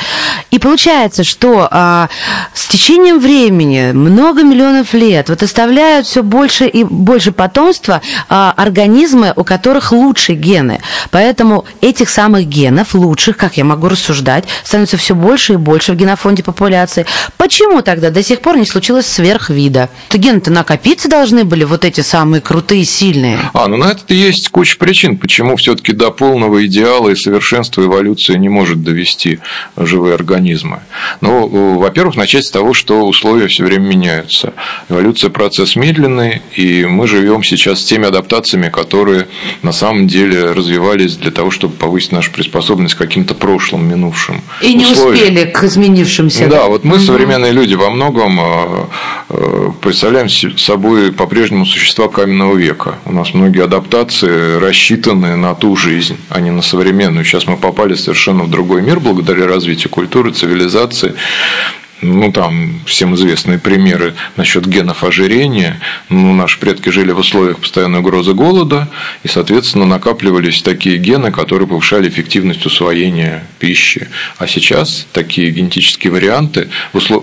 И 0.52 0.60
получается, 0.60 1.24
что 1.24 1.66
а, 1.68 2.08
с 2.54 2.68
течением 2.68 3.18
времени, 3.18 3.90
много 3.90 4.44
миллионов 4.44 4.94
лет, 4.94 5.28
вот 5.28 5.42
оставляют 5.42 6.06
все 6.06 6.22
больше 6.22 6.66
и 6.66 6.84
больше 6.84 7.32
потомства 7.32 8.00
а, 8.28 8.54
организмы, 8.56 9.32
у 9.34 9.42
которых 9.42 9.90
лучшие 9.90 10.36
гены. 10.36 10.80
Поэтому 11.10 11.64
этих 11.80 12.10
самых 12.10 12.46
генов, 12.46 12.94
лучших, 12.94 13.36
как 13.36 13.56
я 13.56 13.64
могу 13.64 13.88
рассуждать, 13.88 14.44
становится 14.62 14.96
все 14.98 15.16
больше 15.16 15.54
и 15.54 15.56
больше 15.56 15.94
в 15.94 15.96
генофонде 15.96 16.44
популяции. 16.44 17.06
Почему 17.36 17.82
тогда 17.82 18.10
до 18.10 18.22
сих 18.22 18.40
пор 18.40 18.56
не 18.56 18.66
случилось 18.66 19.06
сверхвида? 19.06 19.88
Гены-то 20.12 20.52
накопиться 20.52 21.08
должны 21.08 21.39
были, 21.44 21.64
вот 21.64 21.84
эти 21.84 22.00
самые 22.00 22.40
крутые, 22.40 22.84
сильные. 22.84 23.38
А, 23.52 23.68
ну 23.68 23.76
на 23.76 23.92
это 23.92 24.14
есть 24.14 24.48
куча 24.48 24.76
причин, 24.78 25.16
почему 25.16 25.56
все-таки 25.56 25.92
до 25.92 26.10
полного 26.10 26.64
идеала 26.66 27.10
и 27.10 27.14
совершенства 27.14 27.82
эволюция 27.82 28.36
не 28.38 28.48
может 28.48 28.82
довести 28.82 29.40
живые 29.76 30.14
организмы. 30.14 30.80
Ну, 31.20 31.78
во-первых, 31.78 32.16
начать 32.16 32.44
с 32.44 32.50
того, 32.50 32.74
что 32.74 33.06
условия 33.06 33.48
все 33.48 33.64
время 33.64 33.86
меняются. 33.86 34.52
Эволюция 34.88 35.30
процесс 35.30 35.76
медленный, 35.76 36.42
и 36.54 36.84
мы 36.84 37.06
живем 37.06 37.42
сейчас 37.42 37.80
с 37.80 37.84
теми 37.84 38.06
адаптациями, 38.06 38.68
которые 38.68 39.28
на 39.62 39.72
самом 39.72 40.06
деле 40.06 40.52
развивались 40.52 41.16
для 41.16 41.30
того, 41.30 41.50
чтобы 41.50 41.74
повысить 41.74 42.12
нашу 42.12 42.30
приспособленность 42.32 42.94
к 42.94 42.98
каким-то 42.98 43.34
прошлым, 43.34 43.88
минувшим. 43.88 44.42
И 44.62 44.74
не 44.74 44.86
условиям. 44.86 45.24
успели 45.24 45.44
к 45.50 45.64
изменившимся. 45.64 46.46
Да, 46.46 46.66
вот 46.66 46.84
мы, 46.84 46.96
угу. 46.96 47.04
современные 47.04 47.52
люди, 47.52 47.74
во 47.74 47.90
многом 47.90 48.40
э, 48.40 48.84
э, 49.30 49.70
представляем 49.80 50.28
собой 50.28 51.12
по-прежнему 51.30 51.64
существа 51.64 52.08
каменного 52.08 52.56
века. 52.56 52.96
У 53.04 53.12
нас 53.12 53.34
многие 53.34 53.62
адаптации 53.62 54.58
рассчитаны 54.58 55.36
на 55.36 55.54
ту 55.54 55.76
жизнь, 55.76 56.16
а 56.28 56.40
не 56.40 56.50
на 56.50 56.60
современную. 56.60 57.24
Сейчас 57.24 57.46
мы 57.46 57.56
попали 57.56 57.94
совершенно 57.94 58.42
в 58.42 58.50
другой 58.50 58.82
мир 58.82 58.98
благодаря 58.98 59.46
развитию 59.46 59.90
культуры, 59.90 60.32
цивилизации 60.32 61.14
ну, 62.02 62.32
там 62.32 62.80
всем 62.86 63.14
известные 63.14 63.58
примеры 63.58 64.14
насчет 64.36 64.66
генов 64.66 65.04
ожирения. 65.04 65.80
Ну, 66.08 66.32
наши 66.34 66.58
предки 66.58 66.88
жили 66.88 67.12
в 67.12 67.18
условиях 67.18 67.58
постоянной 67.58 68.00
угрозы 68.00 68.32
голода, 68.32 68.88
и, 69.22 69.28
соответственно, 69.28 69.86
накапливались 69.86 70.62
такие 70.62 70.96
гены, 70.96 71.30
которые 71.30 71.68
повышали 71.68 72.08
эффективность 72.08 72.64
усвоения 72.64 73.44
пищи. 73.58 74.08
А 74.38 74.46
сейчас 74.46 75.06
такие 75.12 75.50
генетические 75.50 76.12
варианты, 76.12 76.68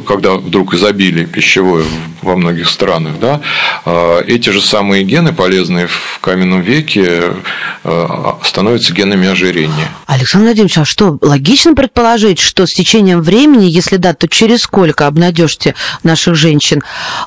когда 0.05 0.35
вдруг 0.35 0.73
изобилие 0.73 1.25
пищевое 1.25 1.85
во 2.21 2.35
многих 2.35 2.69
странах, 2.69 3.19
да, 3.19 3.41
а, 3.85 4.21
эти 4.21 4.49
же 4.49 4.61
самые 4.61 5.03
гены, 5.03 5.33
полезные 5.33 5.87
в 5.87 6.19
каменном 6.19 6.61
веке, 6.61 7.33
а, 7.83 8.37
становятся 8.43 8.93
генами 8.93 9.27
ожирения. 9.27 9.89
Александр 10.05 10.47
Владимирович, 10.47 10.77
а 10.77 10.85
что, 10.85 11.17
логично 11.21 11.73
предположить, 11.73 12.39
что 12.39 12.65
с 12.65 12.73
течением 12.73 13.21
времени, 13.21 13.65
если 13.65 13.97
да, 13.97 14.13
то 14.13 14.27
через 14.27 14.66
сколько 14.67 15.07
обнадежьте 15.07 15.75
наших 16.03 16.35
женщин, 16.35 16.83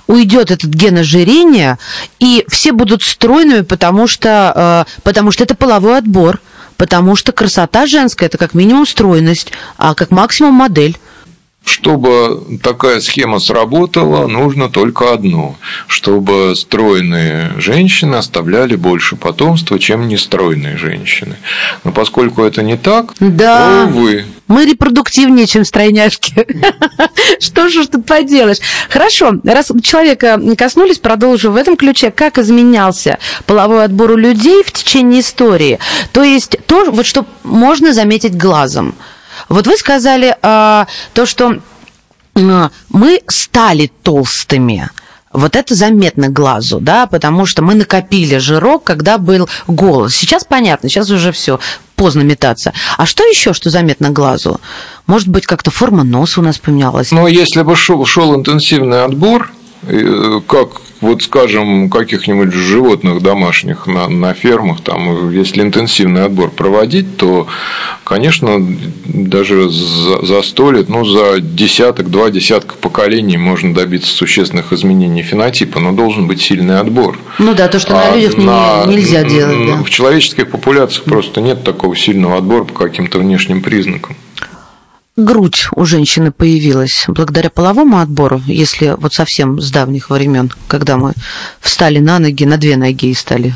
уйдет 0.06 0.50
этот 0.50 0.70
ген 0.70 0.98
ожирения, 0.98 1.78
и 2.18 2.44
все 2.48 2.72
будут 2.72 3.02
стройными, 3.02 3.62
потому 3.62 4.06
что, 4.06 4.86
э, 4.86 5.00
потому 5.02 5.32
что 5.32 5.44
это 5.44 5.54
половой 5.54 5.98
отбор, 5.98 6.40
потому 6.76 7.16
что 7.16 7.32
красота 7.32 7.86
женская– 7.86 8.26
это 8.26 8.36
как 8.36 8.52
минимум 8.54 8.86
стройность, 8.86 9.52
а 9.78 9.94
как 9.94 10.10
максимум 10.10 10.54
модель. 10.54 10.98
Чтобы 11.64 12.58
такая 12.62 13.00
схема 13.00 13.38
сработала, 13.38 14.26
нужно 14.26 14.70
только 14.70 15.12
одно, 15.12 15.56
чтобы 15.88 16.54
стройные 16.56 17.52
женщины 17.58 18.14
оставляли 18.14 18.76
больше 18.76 19.16
потомства, 19.16 19.78
чем 19.78 20.08
нестройные 20.08 20.78
женщины. 20.78 21.36
Но 21.84 21.92
поскольку 21.92 22.42
это 22.42 22.62
не 22.62 22.76
так, 22.76 23.14
да. 23.20 23.84
то 23.84 23.90
увы. 23.90 24.24
Мы 24.48 24.64
репродуктивнее, 24.64 25.46
чем 25.46 25.64
стройняшки. 25.64 26.44
Что 27.40 27.68
же 27.68 27.86
тут 27.86 28.06
поделаешь? 28.06 28.58
Хорошо, 28.88 29.34
раз 29.44 29.70
человека 29.82 30.40
коснулись, 30.56 30.98
продолжу 30.98 31.52
в 31.52 31.56
этом 31.56 31.76
ключе. 31.76 32.10
Как 32.10 32.38
изменялся 32.38 33.18
половой 33.46 33.84
отбор 33.84 34.12
у 34.12 34.16
людей 34.16 34.64
в 34.64 34.72
течение 34.72 35.20
истории? 35.20 35.78
То 36.12 36.24
есть 36.24 36.56
то, 36.66 36.90
вот 36.90 37.06
что 37.06 37.26
можно 37.44 37.92
заметить 37.92 38.36
глазом– 38.36 38.94
вот 39.50 39.66
вы 39.66 39.76
сказали 39.76 40.36
а, 40.42 40.86
то, 41.12 41.26
что 41.26 41.58
а, 42.36 42.70
мы 42.88 43.20
стали 43.28 43.90
толстыми. 44.02 44.88
Вот 45.32 45.54
это 45.54 45.74
заметно 45.76 46.28
глазу, 46.28 46.80
да, 46.80 47.06
потому 47.06 47.46
что 47.46 47.62
мы 47.62 47.74
накопили 47.74 48.38
жирок, 48.38 48.82
когда 48.82 49.16
был 49.16 49.48
голод. 49.68 50.12
Сейчас 50.12 50.44
понятно, 50.44 50.88
сейчас 50.88 51.08
уже 51.10 51.30
все 51.30 51.60
поздно 51.94 52.22
метаться. 52.22 52.72
А 52.96 53.06
что 53.06 53.24
еще, 53.24 53.52
что 53.52 53.70
заметно 53.70 54.10
глазу? 54.10 54.60
Может 55.06 55.28
быть, 55.28 55.46
как-то 55.46 55.70
форма 55.70 56.02
носа 56.02 56.40
у 56.40 56.42
нас 56.42 56.58
поменялась? 56.58 57.12
Ну, 57.12 57.26
если 57.28 57.62
бы 57.62 57.76
шел, 57.76 58.34
интенсивный 58.34 59.04
отбор, 59.04 59.52
как 60.46 60.80
вот, 61.00 61.22
скажем, 61.22 61.88
каких-нибудь 61.88 62.52
животных 62.52 63.22
домашних 63.22 63.86
на, 63.86 64.08
на 64.08 64.34
фермах, 64.34 64.82
там, 64.82 65.30
если 65.30 65.62
интенсивный 65.62 66.24
отбор 66.24 66.50
проводить, 66.50 67.16
то, 67.16 67.46
конечно, 68.04 68.58
даже 69.06 69.70
за, 69.70 70.24
за 70.24 70.42
сто 70.42 70.70
лет, 70.72 70.88
ну, 70.88 71.04
за 71.04 71.40
десяток, 71.40 72.10
два 72.10 72.30
десятка 72.30 72.74
поколений 72.74 73.38
можно 73.38 73.72
добиться 73.72 74.12
существенных 74.12 74.72
изменений 74.72 75.22
фенотипа, 75.22 75.80
но 75.80 75.92
должен 75.92 76.26
быть 76.26 76.42
сильный 76.42 76.78
отбор. 76.78 77.18
Ну 77.38 77.54
да, 77.54 77.68
то, 77.68 77.78
что 77.78 77.98
а 77.98 78.10
на 78.10 78.16
людях 78.16 78.36
на, 78.36 78.84
нельзя 78.86 79.24
делать. 79.24 79.66
Да. 79.66 79.82
В 79.82 79.88
человеческих 79.88 80.50
популяциях 80.50 81.04
просто 81.04 81.40
нет 81.40 81.64
такого 81.64 81.96
сильного 81.96 82.36
отбора 82.36 82.64
по 82.64 82.74
каким-то 82.74 83.18
внешним 83.18 83.62
признакам 83.62 84.16
грудь 85.24 85.68
у 85.74 85.84
женщины 85.84 86.32
появилась 86.32 87.04
благодаря 87.08 87.50
половому 87.50 87.98
отбору, 87.98 88.40
если 88.46 88.94
вот 88.98 89.14
совсем 89.14 89.60
с 89.60 89.70
давних 89.70 90.10
времен, 90.10 90.52
когда 90.66 90.96
мы 90.96 91.12
встали 91.60 91.98
на 91.98 92.18
ноги, 92.18 92.44
на 92.44 92.56
две 92.56 92.76
ноги 92.76 93.06
и 93.06 93.14
стали 93.14 93.54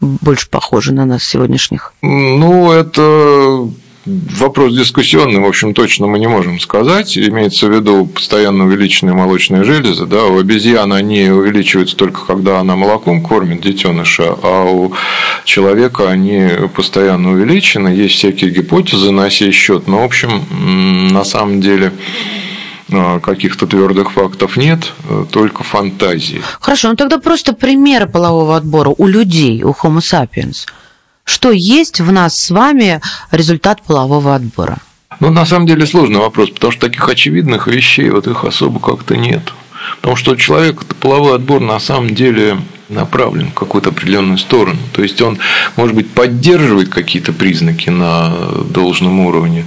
больше 0.00 0.48
похожи 0.48 0.92
на 0.92 1.06
нас 1.06 1.24
сегодняшних? 1.24 1.92
Ну, 2.02 2.72
это 2.72 3.68
Вопрос 4.06 4.74
дискуссионный, 4.74 5.40
в 5.40 5.46
общем, 5.46 5.72
точно 5.72 6.06
мы 6.06 6.18
не 6.18 6.26
можем 6.26 6.60
сказать. 6.60 7.16
Имеется 7.16 7.66
в 7.66 7.72
виду 7.72 8.04
постоянно 8.04 8.66
увеличенные 8.66 9.14
молочные 9.14 9.64
железы. 9.64 10.04
Да? 10.04 10.24
У 10.26 10.38
обезьян 10.38 10.92
они 10.92 11.30
увеличиваются 11.30 11.96
только 11.96 12.26
когда 12.26 12.60
она 12.60 12.76
молоком 12.76 13.22
кормит 13.22 13.62
детеныша, 13.62 14.36
а 14.42 14.64
у 14.64 14.92
человека 15.44 16.10
они 16.10 16.48
постоянно 16.74 17.32
увеличены. 17.32 17.88
Есть 17.88 18.16
всякие 18.16 18.50
гипотезы 18.50 19.10
на 19.10 19.30
сей 19.30 19.52
счет, 19.52 19.88
но, 19.88 20.00
в 20.00 20.04
общем, 20.04 20.44
на 21.10 21.24
самом 21.24 21.62
деле 21.62 21.92
а, 22.92 23.20
каких-то 23.20 23.66
твердых 23.66 24.12
фактов 24.12 24.58
нет, 24.58 24.92
только 25.30 25.64
фантазии. 25.64 26.42
Хорошо, 26.60 26.90
ну 26.90 26.96
тогда 26.96 27.18
просто 27.18 27.54
примеры 27.54 28.06
полового 28.06 28.56
отбора 28.56 28.92
у 28.98 29.06
людей, 29.06 29.62
у 29.62 29.70
Homo 29.70 30.00
sapiens– 30.00 30.66
что 31.24 31.50
есть 31.50 32.00
в 32.00 32.12
нас 32.12 32.34
с 32.34 32.50
вами 32.50 33.00
результат 33.30 33.82
полового 33.82 34.34
отбора? 34.34 34.78
Ну, 35.20 35.30
на 35.30 35.46
самом 35.46 35.66
деле 35.66 35.86
сложный 35.86 36.18
вопрос, 36.18 36.50
потому 36.50 36.72
что 36.72 36.88
таких 36.88 37.08
очевидных 37.08 37.66
вещей 37.66 38.10
вот 38.10 38.26
их 38.26 38.44
особо 38.44 38.80
как-то 38.80 39.16
нет. 39.16 39.42
Потому 39.96 40.16
что 40.16 40.36
человек, 40.36 40.84
половой 41.00 41.34
отбор 41.36 41.60
на 41.60 41.78
самом 41.78 42.14
деле 42.14 42.58
направлен 42.88 43.50
в 43.50 43.54
какую-то 43.54 43.90
определенную 43.90 44.38
сторону. 44.38 44.78
То 44.92 45.02
есть 45.02 45.20
он, 45.22 45.38
может 45.76 45.94
быть, 45.94 46.10
поддерживает 46.10 46.88
какие-то 46.88 47.32
признаки 47.32 47.90
на 47.90 48.32
должном 48.70 49.20
уровне, 49.20 49.66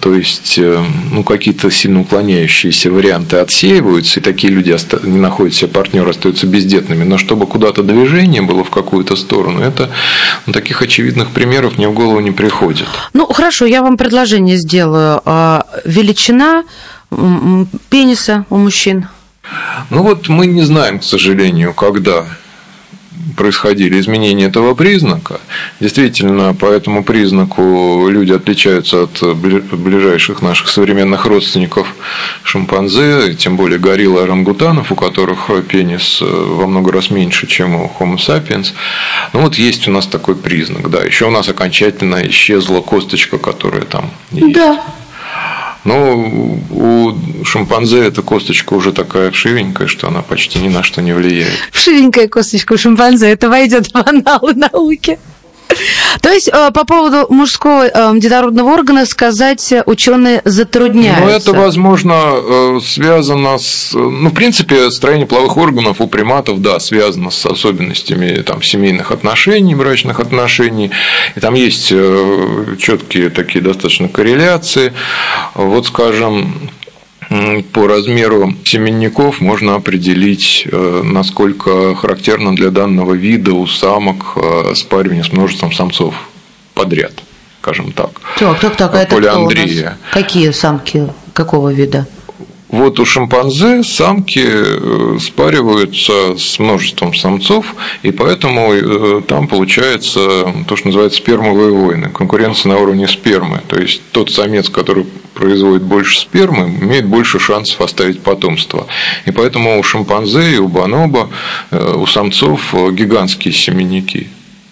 то 0.00 0.14
есть, 0.14 0.58
э, 0.58 0.82
ну, 1.10 1.22
какие-то 1.24 1.70
сильно 1.70 2.00
уклоняющиеся 2.00 2.90
варианты 2.90 3.36
отсеиваются, 3.36 4.20
и 4.20 4.22
такие 4.22 4.52
люди 4.52 4.76
не 5.04 5.18
находят 5.18 5.54
себе 5.54 5.68
партнера, 5.68 6.10
остаются 6.10 6.46
бездетными. 6.46 7.04
Но 7.04 7.18
чтобы 7.18 7.46
куда-то 7.46 7.82
движение 7.82 8.42
было 8.42 8.64
в 8.64 8.70
какую-то 8.70 9.16
сторону, 9.16 9.60
это 9.60 9.90
ну, 10.46 10.52
таких 10.52 10.82
очевидных 10.82 11.30
примеров 11.30 11.78
мне 11.78 11.88
в 11.88 11.94
голову 11.94 12.20
не 12.20 12.30
приходит. 12.30 12.86
Ну, 13.12 13.26
хорошо, 13.26 13.66
я 13.66 13.82
вам 13.82 13.96
предложение 13.96 14.56
сделаю. 14.56 15.20
А, 15.24 15.66
величина 15.84 16.64
пениса 17.90 18.46
у 18.50 18.56
мужчин? 18.56 19.08
Ну, 19.90 20.02
вот 20.02 20.28
мы 20.28 20.46
не 20.46 20.62
знаем, 20.62 20.98
к 20.98 21.04
сожалению, 21.04 21.72
когда 21.72 22.26
происходили 23.36 23.98
изменения 23.98 24.46
этого 24.46 24.74
признака. 24.74 25.40
Действительно, 25.80 26.54
по 26.54 26.66
этому 26.66 27.02
признаку 27.02 28.08
люди 28.08 28.32
отличаются 28.32 29.04
от 29.04 29.36
ближайших 29.36 30.42
наших 30.42 30.68
современных 30.68 31.26
родственников 31.26 31.94
шимпанзе, 32.42 33.34
тем 33.34 33.56
более 33.56 33.78
горилла 33.78 34.20
и 34.20 34.24
орангутанов, 34.24 34.92
у 34.92 34.94
которых 34.94 35.50
пенис 35.68 36.20
э, 36.22 36.24
во 36.24 36.66
много 36.66 36.92
раз 36.92 37.10
меньше, 37.10 37.46
чем 37.46 37.74
у 37.74 37.92
Homo 37.98 38.16
sapiens. 38.16 38.72
Ну 39.32 39.40
вот 39.40 39.56
есть 39.56 39.88
у 39.88 39.90
нас 39.90 40.06
такой 40.06 40.36
признак, 40.36 40.90
да. 40.90 41.02
Еще 41.02 41.26
у 41.26 41.30
нас 41.30 41.48
окончательно 41.48 42.26
исчезла 42.28 42.80
косточка, 42.80 43.38
которая 43.38 43.82
там 43.82 44.10
есть. 44.30 44.54
Да. 44.54 44.82
Ну, 45.86 46.60
у 46.70 47.44
шимпанзе 47.44 48.04
эта 48.04 48.20
косточка 48.20 48.74
уже 48.74 48.92
такая 48.92 49.30
вшивенькая, 49.30 49.86
что 49.86 50.08
она 50.08 50.20
почти 50.20 50.58
ни 50.58 50.68
на 50.68 50.82
что 50.82 51.00
не 51.00 51.12
влияет. 51.12 51.52
Вшивенькая 51.70 52.26
косточка 52.26 52.72
у 52.72 52.76
шимпанзе, 52.76 53.28
это 53.28 53.48
войдет 53.48 53.86
в 53.86 53.96
аналы 53.96 54.54
науки. 54.54 55.18
То 56.20 56.30
есть 56.30 56.48
э, 56.48 56.70
по 56.72 56.84
поводу 56.84 57.26
мужского 57.32 57.86
э, 57.86 58.18
детородного 58.18 58.70
органа 58.70 59.06
сказать 59.06 59.72
ученые 59.86 60.42
затрудняются. 60.44 61.24
Ну, 61.24 61.28
это, 61.28 61.52
возможно, 61.52 62.14
э, 62.14 62.80
связано 62.84 63.58
с... 63.58 63.92
Ну, 63.94 64.30
в 64.30 64.34
принципе, 64.34 64.90
строение 64.90 65.26
половых 65.26 65.56
органов 65.56 66.00
у 66.00 66.06
приматов, 66.06 66.60
да, 66.62 66.80
связано 66.80 67.30
с 67.30 67.44
особенностями 67.46 68.42
там, 68.42 68.62
семейных 68.62 69.12
отношений, 69.12 69.74
брачных 69.74 70.20
отношений. 70.20 70.90
И 71.34 71.40
там 71.40 71.54
есть 71.54 71.88
четкие 72.78 73.30
такие 73.30 73.62
достаточно 73.62 74.08
корреляции. 74.08 74.92
Вот, 75.54 75.86
скажем, 75.86 76.70
по 77.72 77.86
размеру 77.86 78.54
семенников 78.64 79.40
можно 79.40 79.74
определить, 79.74 80.66
э, 80.70 81.02
насколько 81.04 81.94
характерно 81.94 82.54
для 82.54 82.70
данного 82.70 83.14
вида 83.14 83.52
у 83.52 83.66
самок 83.66 84.36
э, 84.36 84.74
спаривание 84.74 85.24
с 85.24 85.32
множеством 85.32 85.72
самцов 85.72 86.14
подряд, 86.74 87.12
скажем 87.60 87.92
так. 87.92 88.10
Так, 88.38 88.60
так, 88.60 88.76
так, 88.76 88.94
а 88.94 88.98
это 89.02 89.14
Полиандрия. 89.14 89.98
Какие 90.12 90.50
самки 90.50 91.08
какого 91.32 91.72
вида? 91.72 92.06
Вот 92.68 92.98
у 92.98 93.04
шимпанзе 93.04 93.82
самки 93.84 94.44
э, 94.44 95.18
спариваются 95.20 96.36
с 96.36 96.58
множеством 96.58 97.14
самцов, 97.14 97.74
и 98.02 98.10
поэтому 98.10 99.22
там 99.22 99.46
получается 99.46 100.52
то, 100.66 100.76
что 100.76 100.88
называется 100.88 101.18
спермовые 101.18 101.70
войны, 101.70 102.10
конкуренция 102.10 102.72
на 102.72 102.78
уровне 102.78 103.06
спермы. 103.06 103.60
То 103.68 103.78
есть 103.78 104.02
тот 104.10 104.30
самец, 104.30 104.68
который 104.68 105.06
производит 105.36 105.82
больше 105.82 106.18
спермы, 106.18 106.64
имеет 106.80 107.06
больше 107.06 107.38
шансов 107.38 107.80
оставить 107.80 108.22
потомство. 108.22 108.86
И 109.26 109.30
поэтому 109.30 109.78
у 109.78 109.82
шимпанзе 109.82 110.54
и 110.54 110.58
у 110.58 110.66
бонобо, 110.66 111.28
э, 111.70 111.94
у 111.94 112.06
самцов 112.06 112.74
э, 112.74 112.90
гигантские 112.92 113.52
семенники 113.52 114.28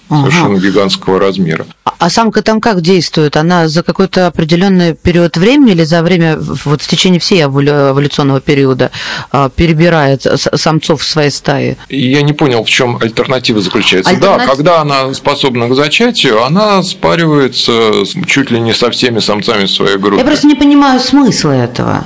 совершенно 0.09 0.57
ага. 0.57 0.67
гигантского 0.67 1.19
размера. 1.21 1.67
А, 1.99 2.11
самка 2.11 2.43
там 2.43 2.61
как 2.61 2.81
действует? 2.81 3.37
Она 3.37 3.69
за 3.69 3.83
какой-то 3.83 4.27
определенный 4.27 4.95
период 4.95 5.37
времени 5.37 5.73
или 5.73 5.85
за 5.85 6.03
время, 6.03 6.39
вот 6.39 6.83
в 6.83 6.89
течение 6.89 7.21
всей 7.21 7.43
эволюционного 7.43 8.41
периода 8.41 8.91
а, 9.31 9.49
перебирает 9.49 10.27
самцов 10.55 11.03
в 11.03 11.07
своей 11.07 11.31
стае? 11.31 11.77
Я 11.89 12.23
не 12.23 12.33
понял, 12.33 12.65
в 12.65 12.69
чем 12.69 12.99
альтернатива 13.01 13.61
заключается. 13.61 14.11
Альтернатив... 14.11 14.47
Да, 14.47 14.55
когда 14.55 14.81
она 14.81 15.15
способна 15.15 15.69
к 15.69 15.75
зачатию, 15.75 16.45
она 16.45 16.83
спаривается 16.83 17.93
чуть 18.27 18.51
ли 18.51 18.61
не 18.61 18.75
со 18.75 18.91
всеми 18.91 19.21
самцами 19.21 19.67
своей 19.67 19.99
группы. 19.99 20.19
Я 20.19 20.25
просто 20.25 20.47
не 20.47 20.55
понимаю 20.55 21.01
смысла 21.01 21.53
этого. 21.53 22.05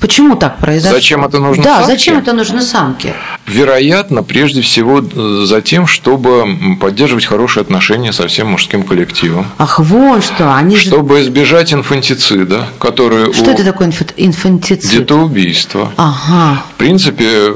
Почему 0.00 0.34
так 0.34 0.58
произошло? 0.58 0.96
Зачем 0.96 1.24
это 1.24 1.38
нужно 1.38 1.62
да, 1.62 1.76
самке? 1.76 1.92
зачем 1.92 2.18
это 2.18 2.32
нужно 2.32 2.62
самке? 2.62 3.14
Вероятно, 3.46 4.22
прежде 4.22 4.62
всего 4.62 5.00
э, 5.00 5.44
за 5.44 5.60
тем, 5.60 5.86
чтобы 5.86 6.76
поддерживать 6.80 7.26
хорошие 7.26 7.60
отношения 7.60 8.12
со 8.12 8.26
всем 8.26 8.48
мужским 8.48 8.82
коллективом. 8.82 9.46
Ах, 9.58 9.78
вот 9.78 10.24
что! 10.24 10.54
Они 10.54 10.76
чтобы 10.76 11.20
избежать 11.20 11.74
инфантицида, 11.74 12.66
который 12.78 13.32
Что 13.34 13.50
у... 13.50 13.52
это 13.52 13.62
такое 13.62 13.92
инфантицид? 14.16 14.90
Детоубийство. 14.90 15.92
Ага. 15.98 16.62
В 16.74 16.78
принципе, 16.78 17.52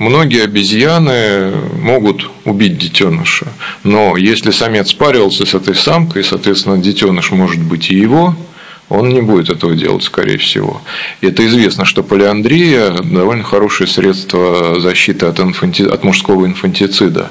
многие 0.00 0.42
обезьяны 0.42 1.52
могут 1.80 2.28
убить 2.44 2.78
детеныша, 2.78 3.46
но 3.84 4.16
если 4.16 4.50
самец 4.50 4.90
спарился 4.90 5.46
с 5.46 5.54
этой 5.54 5.76
самкой, 5.76 6.24
соответственно, 6.24 6.78
детеныш 6.78 7.30
может 7.30 7.62
быть 7.62 7.90
и 7.90 7.94
его, 7.94 8.34
он 8.88 9.08
не 9.08 9.20
будет 9.20 9.50
этого 9.50 9.74
делать, 9.74 10.04
скорее 10.04 10.38
всего. 10.38 10.80
И 11.20 11.26
это 11.26 11.46
известно, 11.46 11.84
что 11.84 12.02
полиандрия– 12.02 12.90
довольно 13.02 13.42
хорошее 13.44 13.88
средство 13.88 14.80
защиты 14.80 15.26
от, 15.26 15.40
инфанти... 15.40 15.82
от 15.82 16.04
мужского 16.04 16.46
инфантицида. 16.46 17.30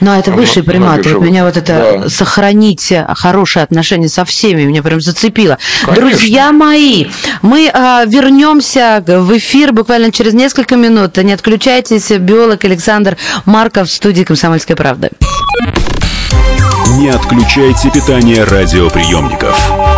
Ну, 0.00 0.12
а 0.12 0.18
это 0.18 0.30
высшие 0.30 0.62
приматы. 0.62 1.14
Вот 1.14 1.24
меня 1.24 1.44
вот 1.44 1.56
это 1.56 2.00
да. 2.02 2.08
сохранить 2.08 2.92
хорошие 3.16 3.62
отношения 3.62 4.08
со 4.08 4.24
всеми 4.24 4.62
меня 4.62 4.82
прям 4.82 5.00
зацепило. 5.00 5.58
Конечно. 5.84 6.08
Друзья 6.08 6.52
мои, 6.52 7.06
мы 7.42 7.68
а, 7.72 8.04
вернемся 8.04 9.02
в 9.04 9.36
эфир 9.36 9.72
буквально 9.72 10.12
через 10.12 10.34
несколько 10.34 10.76
минут. 10.76 11.16
Не 11.16 11.32
отключайтесь. 11.32 12.10
Биолог 12.10 12.64
Александр 12.64 13.16
Марков 13.44 13.88
в 13.88 13.92
студии 13.92 14.22
«Комсомольская 14.22 14.76
правда». 14.76 15.10
Не 16.98 17.08
отключайте 17.08 17.90
питание 17.90 18.44
радиоприемников. 18.44 19.97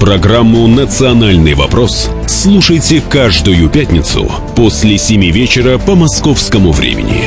Программу 0.00 0.68
«Национальный 0.68 1.54
вопрос» 1.54 2.08
слушайте 2.28 3.00
каждую 3.00 3.68
пятницу 3.68 4.30
после 4.54 4.96
7 4.96 5.20
вечера 5.30 5.76
по 5.76 5.96
московскому 5.96 6.70
времени. 6.70 7.24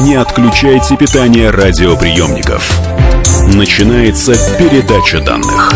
Не 0.00 0.16
отключайте 0.16 0.96
питание 0.96 1.50
радиоприемников. 1.50 2.80
Начинается 3.54 4.34
передача 4.58 5.20
данных. 5.20 5.72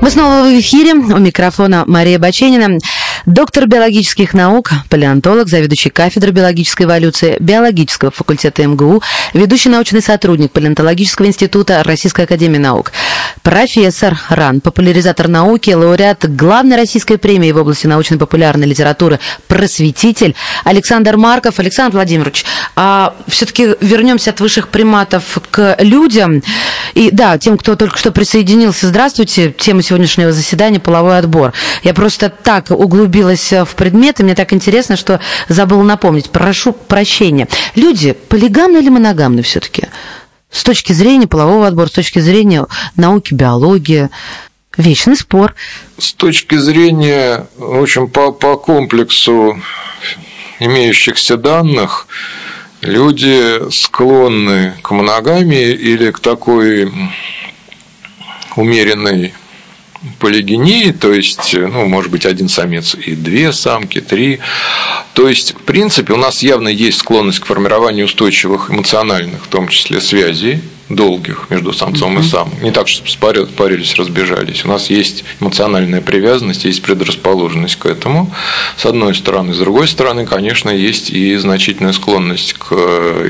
Мы 0.00 0.10
снова 0.10 0.42
в 0.42 0.60
эфире. 0.60 0.94
У 0.94 1.18
микрофона 1.18 1.84
Мария 1.86 2.18
Баченина. 2.18 2.78
Доктор 3.26 3.66
биологических 3.66 4.34
наук, 4.34 4.72
палеонтолог, 4.90 5.46
заведующий 5.48 5.90
кафедрой 5.90 6.32
биологической 6.32 6.86
эволюции 6.86 7.36
биологического 7.38 8.10
факультета 8.10 8.66
МГУ, 8.66 9.00
ведущий 9.32 9.68
научный 9.68 10.02
сотрудник 10.02 10.50
палеонтологического 10.50 11.26
института 11.26 11.84
Российской 11.84 12.24
академии 12.24 12.58
наук, 12.58 12.90
профессор 13.42 14.18
РАН, 14.28 14.60
популяризатор 14.60 15.28
науки, 15.28 15.70
лауреат 15.70 16.24
главной 16.34 16.76
российской 16.76 17.16
премии 17.16 17.52
в 17.52 17.56
области 17.56 17.86
научно-популярной 17.86 18.66
литературы 18.66 19.18
«Просветитель» 19.48 20.34
Александр 20.64 21.16
Марков. 21.16 21.58
Александр 21.58 21.96
Владимирович, 21.96 22.44
а 22.76 23.14
все-таки 23.28 23.74
вернемся 23.80 24.30
от 24.30 24.40
высших 24.40 24.68
приматов 24.68 25.38
к 25.50 25.76
людям. 25.80 26.42
И 26.94 27.10
да, 27.10 27.38
тем, 27.38 27.58
кто 27.58 27.76
только 27.76 27.98
что 27.98 28.12
присоединился, 28.12 28.86
здравствуйте. 28.86 29.52
Тема 29.52 29.82
сегодняшнего 29.82 30.32
заседания– 30.32 30.80
половой 30.80 31.18
отбор. 31.18 31.52
Я 31.82 31.94
просто 31.94 32.28
так 32.28 32.70
углубилась 32.70 33.52
в 33.52 33.74
предмет, 33.76 34.20
и 34.20 34.24
мне 34.24 34.34
так 34.34 34.52
интересно, 34.52 34.96
что 34.96 35.20
забыла 35.48 35.82
напомнить. 35.82 36.30
Прошу 36.30 36.72
прощения. 36.72 37.48
Люди 37.74 38.12
полигамны 38.12 38.78
или 38.78 38.88
моногамны 38.88 39.42
все-таки? 39.42 39.88
С 40.52 40.62
точки 40.62 40.92
зрения 40.92 41.26
полового 41.26 41.66
отбора, 41.66 41.88
с 41.88 41.92
точки 41.92 42.18
зрения 42.18 42.66
науки, 42.96 43.34
биологии. 43.34 44.10
Вечный 44.76 45.16
спор. 45.16 45.54
С 45.98 46.12
точки 46.12 46.54
зрения, 46.56 47.46
в 47.56 47.82
общем, 47.82 48.08
по, 48.08 48.32
по 48.32 48.56
комплексу 48.56 49.60
имеющихся 50.60 51.36
данных, 51.36 52.06
люди 52.80 53.70
склонны 53.70 54.74
к 54.82 54.90
моногамии 54.90 55.72
или 55.72 56.10
к 56.10 56.20
такой 56.20 56.92
умеренной 58.56 59.34
полигении, 60.18 60.90
то 60.90 61.12
есть, 61.12 61.54
ну, 61.54 61.86
может 61.86 62.10
быть, 62.10 62.26
один 62.26 62.48
самец 62.48 62.94
и 62.94 63.14
две 63.14 63.52
самки, 63.52 64.00
три. 64.00 64.40
То 65.14 65.28
есть, 65.28 65.52
в 65.52 65.62
принципе, 65.62 66.12
у 66.12 66.16
нас 66.16 66.42
явно 66.42 66.68
есть 66.68 66.98
склонность 66.98 67.40
к 67.40 67.46
формированию 67.46 68.06
устойчивых 68.06 68.70
эмоциональных, 68.70 69.44
в 69.44 69.48
том 69.48 69.68
числе, 69.68 70.00
связей 70.00 70.60
долгих 70.94 71.46
между 71.50 71.72
самцом 71.72 72.18
и 72.18 72.22
самом. 72.22 72.52
Не 72.62 72.70
так, 72.70 72.88
чтобы 72.88 73.08
спарились, 73.08 73.48
парились, 73.48 73.94
разбежались. 73.96 74.64
У 74.64 74.68
нас 74.68 74.90
есть 74.90 75.24
эмоциональная 75.40 76.00
привязанность, 76.00 76.64
есть 76.64 76.82
предрасположенность 76.82 77.76
к 77.76 77.86
этому, 77.86 78.32
с 78.76 78.86
одной 78.86 79.14
стороны. 79.14 79.54
С 79.54 79.58
другой 79.58 79.88
стороны, 79.88 80.26
конечно, 80.26 80.70
есть 80.70 81.10
и 81.10 81.36
значительная 81.36 81.92
склонность 81.92 82.54
к 82.54 82.72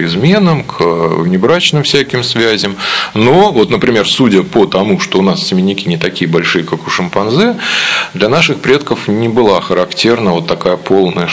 изменам, 0.01 0.65
к 0.65 0.81
внебрачным 0.81 1.83
всяким 1.83 2.23
связям. 2.25 2.77
Но, 3.15 3.53
вот, 3.53 3.71
например, 3.71 4.09
судя 4.09 4.43
по 4.43 4.67
тому, 4.67 5.01
что 5.01 5.19
у 5.19 5.23
нас 5.23 5.47
семенники 5.47 5.89
не 5.89 5.97
такие 5.97 6.31
большие, 6.31 6.65
как 6.65 6.87
у 6.87 6.91
шимпанзе, 6.91 7.57
для 8.15 8.29
наших 8.29 8.61
предков 8.61 9.09
не 9.09 9.29
была 9.29 9.61
характерна 9.61 10.33
вот 10.33 10.47
такая 10.47 10.77
полная 10.77 11.29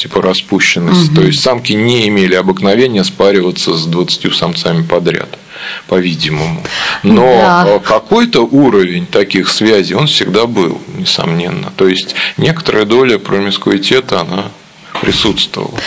типа 0.00 0.22
распущенность. 0.22 1.08
Угу. 1.08 1.14
То 1.14 1.22
есть 1.22 1.40
самки 1.40 1.72
не 1.72 2.08
имели 2.08 2.34
обыкновения 2.34 3.04
спариваться 3.04 3.76
с 3.76 3.86
20 3.86 4.34
самцами 4.34 4.82
подряд 4.82 5.38
по-видимому. 5.88 6.62
Но 7.02 7.24
да. 7.24 7.78
какой-то 7.80 8.40
уровень 8.46 9.06
таких 9.06 9.50
связей 9.50 9.94
он 9.94 10.06
всегда 10.06 10.46
был, 10.46 10.80
несомненно. 10.96 11.70
То 11.76 11.86
есть 11.86 12.14
некоторая 12.38 12.86
доля 12.86 13.18
промискуитета, 13.18 14.20
она 14.20 14.46
присутствовала. 15.00 15.78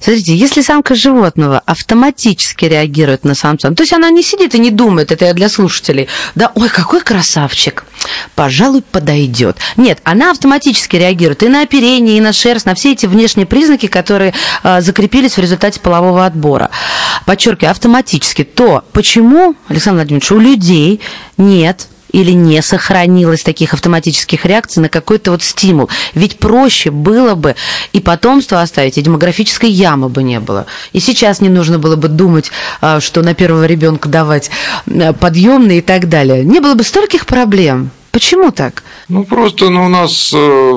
Смотрите, 0.00 0.34
если 0.34 0.62
самка 0.62 0.94
животного 0.94 1.62
автоматически 1.66 2.64
реагирует 2.64 3.24
на 3.24 3.34
самца, 3.34 3.70
то 3.70 3.82
есть 3.82 3.92
она 3.92 4.10
не 4.10 4.22
сидит 4.22 4.54
и 4.54 4.58
не 4.58 4.70
думает, 4.70 5.12
это 5.12 5.24
я 5.24 5.34
для 5.34 5.48
слушателей, 5.48 6.08
да, 6.34 6.52
ой, 6.54 6.68
какой 6.68 7.00
красавчик, 7.00 7.84
пожалуй, 8.34 8.82
подойдет. 8.82 9.58
Нет, 9.76 10.00
она 10.04 10.30
автоматически 10.30 10.96
реагирует 10.96 11.42
и 11.42 11.48
на 11.48 11.62
оперение, 11.62 12.18
и 12.18 12.20
на 12.20 12.32
шерсть, 12.32 12.66
на 12.66 12.74
все 12.74 12.92
эти 12.92 13.06
внешние 13.06 13.46
признаки, 13.46 13.86
которые 13.86 14.34
э, 14.62 14.80
закрепились 14.80 15.36
в 15.36 15.40
результате 15.40 15.80
полового 15.80 16.24
отбора. 16.26 16.70
Подчеркиваю, 17.24 17.70
автоматически. 17.70 18.44
То 18.44 18.84
почему, 18.92 19.54
Александр 19.68 20.00
Владимирович, 20.00 20.30
у 20.32 20.38
людей 20.38 21.00
нет 21.36 21.88
или 22.16 22.30
не 22.30 22.62
сохранилось 22.62 23.42
таких 23.42 23.74
автоматических 23.74 24.46
реакций 24.46 24.82
на 24.82 24.88
какой-то 24.88 25.32
вот 25.32 25.42
стимул. 25.42 25.90
Ведь 26.14 26.38
проще 26.38 26.90
было 26.90 27.34
бы 27.34 27.56
и 27.92 28.00
потомство 28.00 28.62
оставить, 28.62 28.96
и 28.96 29.02
демографической 29.02 29.70
ямы 29.70 30.08
бы 30.08 30.22
не 30.22 30.40
было. 30.40 30.64
И 30.92 31.00
сейчас 31.00 31.42
не 31.42 31.50
нужно 31.50 31.78
было 31.78 31.96
бы 31.96 32.08
думать, 32.08 32.50
а, 32.80 33.00
что 33.00 33.22
на 33.22 33.34
первого 33.34 33.66
ребенка 33.66 34.08
давать 34.08 34.50
подъемные 35.20 35.78
и 35.78 35.82
так 35.82 36.08
далее. 36.08 36.42
Не 36.42 36.60
было 36.60 36.74
бы 36.74 36.84
стольких 36.84 37.26
проблем. 37.26 37.90
Почему 38.16 38.50
так? 38.50 38.82
Ну, 39.10 39.24
просто 39.24 39.68
ну, 39.68 39.84
у 39.84 39.88
нас, 39.88 40.32
э, 40.32 40.70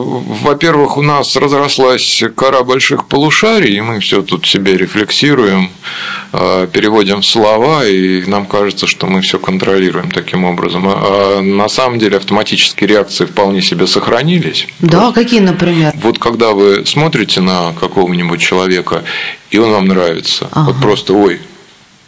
во-первых, 0.43 0.97
у 0.97 1.01
нас 1.01 1.37
разрослась 1.37 2.21
кора 2.35 2.63
больших 2.63 3.07
полушарий, 3.07 3.77
и 3.77 3.79
мы 3.79 4.01
все 4.01 4.23
тут 4.23 4.45
себе 4.45 4.75
рефлексируем, 4.75 5.69
э, 6.33 6.67
переводим 6.69 7.23
слова, 7.23 7.87
и 7.87 8.25
нам 8.25 8.45
кажется, 8.45 8.87
что 8.87 9.07
мы 9.07 9.21
все 9.21 9.39
контролируем 9.39 10.11
таким 10.11 10.43
образом. 10.43 10.83
А 10.85 11.39
на 11.41 11.69
самом 11.69 11.97
деле 11.97 12.17
автоматические 12.17 12.89
реакции 12.89 13.23
вполне 13.23 13.61
себе 13.61 13.87
сохранились. 13.87 14.67
Да, 14.79 14.99
просто. 14.99 15.13
какие, 15.13 15.39
например? 15.39 15.93
Вот 16.03 16.19
когда 16.19 16.51
вы 16.51 16.85
смотрите 16.85 17.39
на 17.39 17.71
какого-нибудь 17.79 18.41
человека, 18.41 19.05
и 19.49 19.57
он 19.59 19.71
вам 19.71 19.87
нравится, 19.87 20.49
ага. 20.51 20.73
вот 20.73 20.81
просто, 20.81 21.13
ой, 21.13 21.39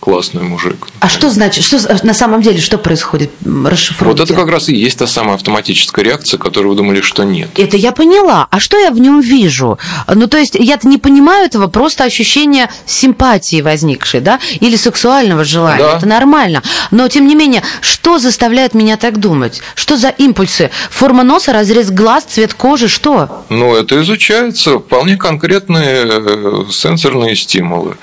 классный 0.01 0.41
мужик. 0.41 0.87
А 0.99 1.07
что 1.07 1.29
значит, 1.29 1.63
что 1.63 1.77
на 2.03 2.13
самом 2.13 2.41
деле, 2.41 2.59
что 2.59 2.77
происходит? 2.79 3.31
Расшифруйте. 3.45 4.05
Вот 4.11 4.19
это 4.19 4.33
как 4.33 4.49
раз 4.49 4.67
и 4.67 4.75
есть 4.75 4.97
та 4.97 5.07
самая 5.07 5.35
автоматическая 5.35 6.03
реакция, 6.03 6.39
которую 6.39 6.71
вы 6.71 6.77
думали, 6.77 7.01
что 7.01 7.23
нет. 7.23 7.49
Это 7.55 7.77
я 7.77 7.91
поняла. 7.91 8.47
А 8.49 8.59
что 8.59 8.77
я 8.77 8.89
в 8.89 8.99
нем 8.99 9.21
вижу? 9.21 9.77
Ну, 10.13 10.27
то 10.27 10.37
есть, 10.37 10.55
я-то 10.55 10.87
не 10.87 10.97
понимаю 10.97 11.45
этого, 11.45 11.67
просто 11.67 12.03
ощущение 12.03 12.69
симпатии 12.85 13.61
возникшей, 13.61 14.21
да, 14.21 14.39
или 14.59 14.75
сексуального 14.75 15.43
желания. 15.43 15.83
Да. 15.83 15.97
Это 15.97 16.07
нормально. 16.07 16.63
Но, 16.89 17.07
тем 17.07 17.27
не 17.27 17.35
менее, 17.35 17.61
что 17.81 18.17
заставляет 18.17 18.73
меня 18.73 18.97
так 18.97 19.19
думать? 19.19 19.61
Что 19.75 19.97
за 19.97 20.09
импульсы? 20.09 20.71
Форма 20.89 21.23
носа, 21.23 21.53
разрез 21.53 21.91
глаз, 21.91 22.23
цвет 22.23 22.55
кожи, 22.55 22.87
что? 22.87 23.43
Ну, 23.49 23.75
это 23.75 24.01
изучается 24.01 24.79
вполне 24.79 25.15
конкретные 25.15 26.05
э, 26.07 26.63
сенсорные 26.71 27.35
стимулы. 27.35 27.97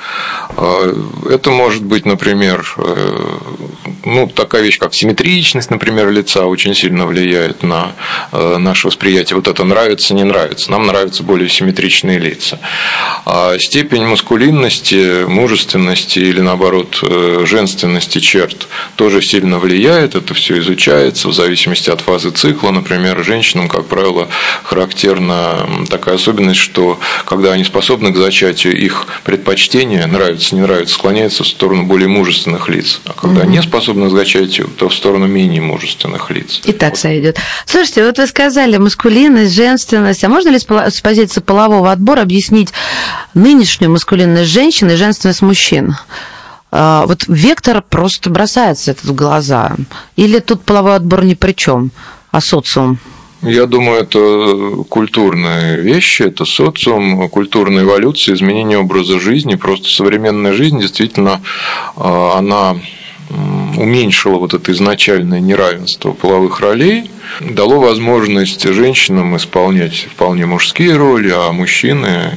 А, 0.56 0.94
это 1.28 1.50
может 1.50 1.87
быть, 1.88 2.06
например, 2.06 2.64
э, 2.76 3.38
ну, 4.04 4.26
такая 4.28 4.62
вещь, 4.62 4.78
как 4.78 4.94
симметричность, 4.94 5.70
например, 5.70 6.10
лица 6.10 6.46
очень 6.46 6.74
сильно 6.74 7.06
влияет 7.06 7.62
на 7.62 7.92
э, 8.32 8.56
наше 8.58 8.86
восприятие. 8.86 9.36
Вот 9.36 9.48
это 9.48 9.64
нравится, 9.64 10.14
не 10.14 10.24
нравится. 10.24 10.70
Нам 10.70 10.86
нравятся 10.86 11.22
более 11.22 11.48
симметричные 11.48 12.18
лица. 12.18 12.58
А 13.26 13.58
степень 13.58 14.06
маскулинности, 14.06 15.24
мужественности 15.26 16.18
или, 16.20 16.40
наоборот, 16.40 17.00
э, 17.02 17.44
женственности 17.46 18.20
черт 18.20 18.68
тоже 18.96 19.22
сильно 19.22 19.58
влияет. 19.58 20.14
Это 20.14 20.34
все 20.34 20.58
изучается 20.58 21.28
в 21.28 21.32
зависимости 21.32 21.90
от 21.90 22.00
фазы 22.00 22.30
цикла. 22.30 22.70
Например, 22.70 23.22
женщинам, 23.24 23.68
как 23.68 23.86
правило, 23.86 24.28
характерна 24.62 25.68
такая 25.90 26.16
особенность, 26.16 26.60
что 26.60 27.00
когда 27.24 27.52
они 27.52 27.64
способны 27.64 28.12
к 28.12 28.16
зачатию, 28.16 28.76
их 28.76 29.06
предпочтение, 29.24 30.06
нравится, 30.06 30.54
не 30.54 30.60
нравится, 30.60 30.94
склоняется 30.94 31.44
в 31.44 31.48
сторону 31.48 31.77
более 31.84 32.08
мужественных 32.08 32.68
лиц. 32.68 33.00
А 33.04 33.12
когда 33.12 33.42
угу. 33.42 33.50
не 33.50 33.62
способны 33.62 34.08
к 34.08 34.12
зачатию, 34.12 34.68
то 34.68 34.88
в 34.88 34.94
сторону 34.94 35.26
менее 35.26 35.60
мужественных 35.60 36.30
лиц. 36.30 36.60
И 36.64 36.72
так 36.72 36.90
вот. 36.90 36.98
сойдет. 36.98 37.38
Слушайте, 37.66 38.04
вот 38.04 38.18
вы 38.18 38.26
сказали 38.26 38.76
маскулинность, 38.76 39.54
женственность. 39.54 40.24
А 40.24 40.28
можно 40.28 40.50
ли 40.50 40.58
с 40.58 41.00
позиции 41.00 41.40
полового 41.40 41.90
отбора 41.90 42.22
объяснить 42.22 42.72
нынешнюю 43.34 43.90
маскулинность 43.90 44.50
женщин 44.50 44.90
и 44.90 44.96
женственность 44.96 45.42
мужчин? 45.42 45.96
А, 46.70 47.06
вот 47.06 47.24
вектор 47.28 47.82
просто 47.82 48.30
бросается 48.30 48.90
этот 48.90 49.04
в 49.04 49.14
глаза. 49.14 49.76
Или 50.16 50.38
тут 50.38 50.62
половой 50.62 50.96
отбор 50.96 51.24
ни 51.24 51.34
при 51.34 51.52
чем, 51.52 51.90
а 52.30 52.40
социум? 52.40 52.98
Я 53.42 53.66
думаю, 53.66 54.00
это 54.00 54.84
культурные 54.88 55.76
вещи, 55.76 56.22
это 56.22 56.44
социум, 56.44 57.28
культурная 57.28 57.84
эволюция, 57.84 58.34
изменение 58.34 58.78
образа 58.78 59.20
жизни. 59.20 59.54
Просто 59.54 59.88
современная 59.88 60.52
жизнь 60.52 60.80
действительно, 60.80 61.40
а, 61.96 62.38
она 62.38 62.76
уменьшила 63.76 64.38
вот 64.38 64.54
это 64.54 64.72
изначальное 64.72 65.40
неравенство 65.40 66.12
половых 66.12 66.60
ролей, 66.60 67.10
дало 67.40 67.78
возможность 67.78 68.64
женщинам 68.64 69.36
исполнять 69.36 70.08
вполне 70.10 70.46
мужские 70.46 70.96
роли, 70.96 71.30
а 71.34 71.52
мужчины 71.52 72.06
э, 72.06 72.32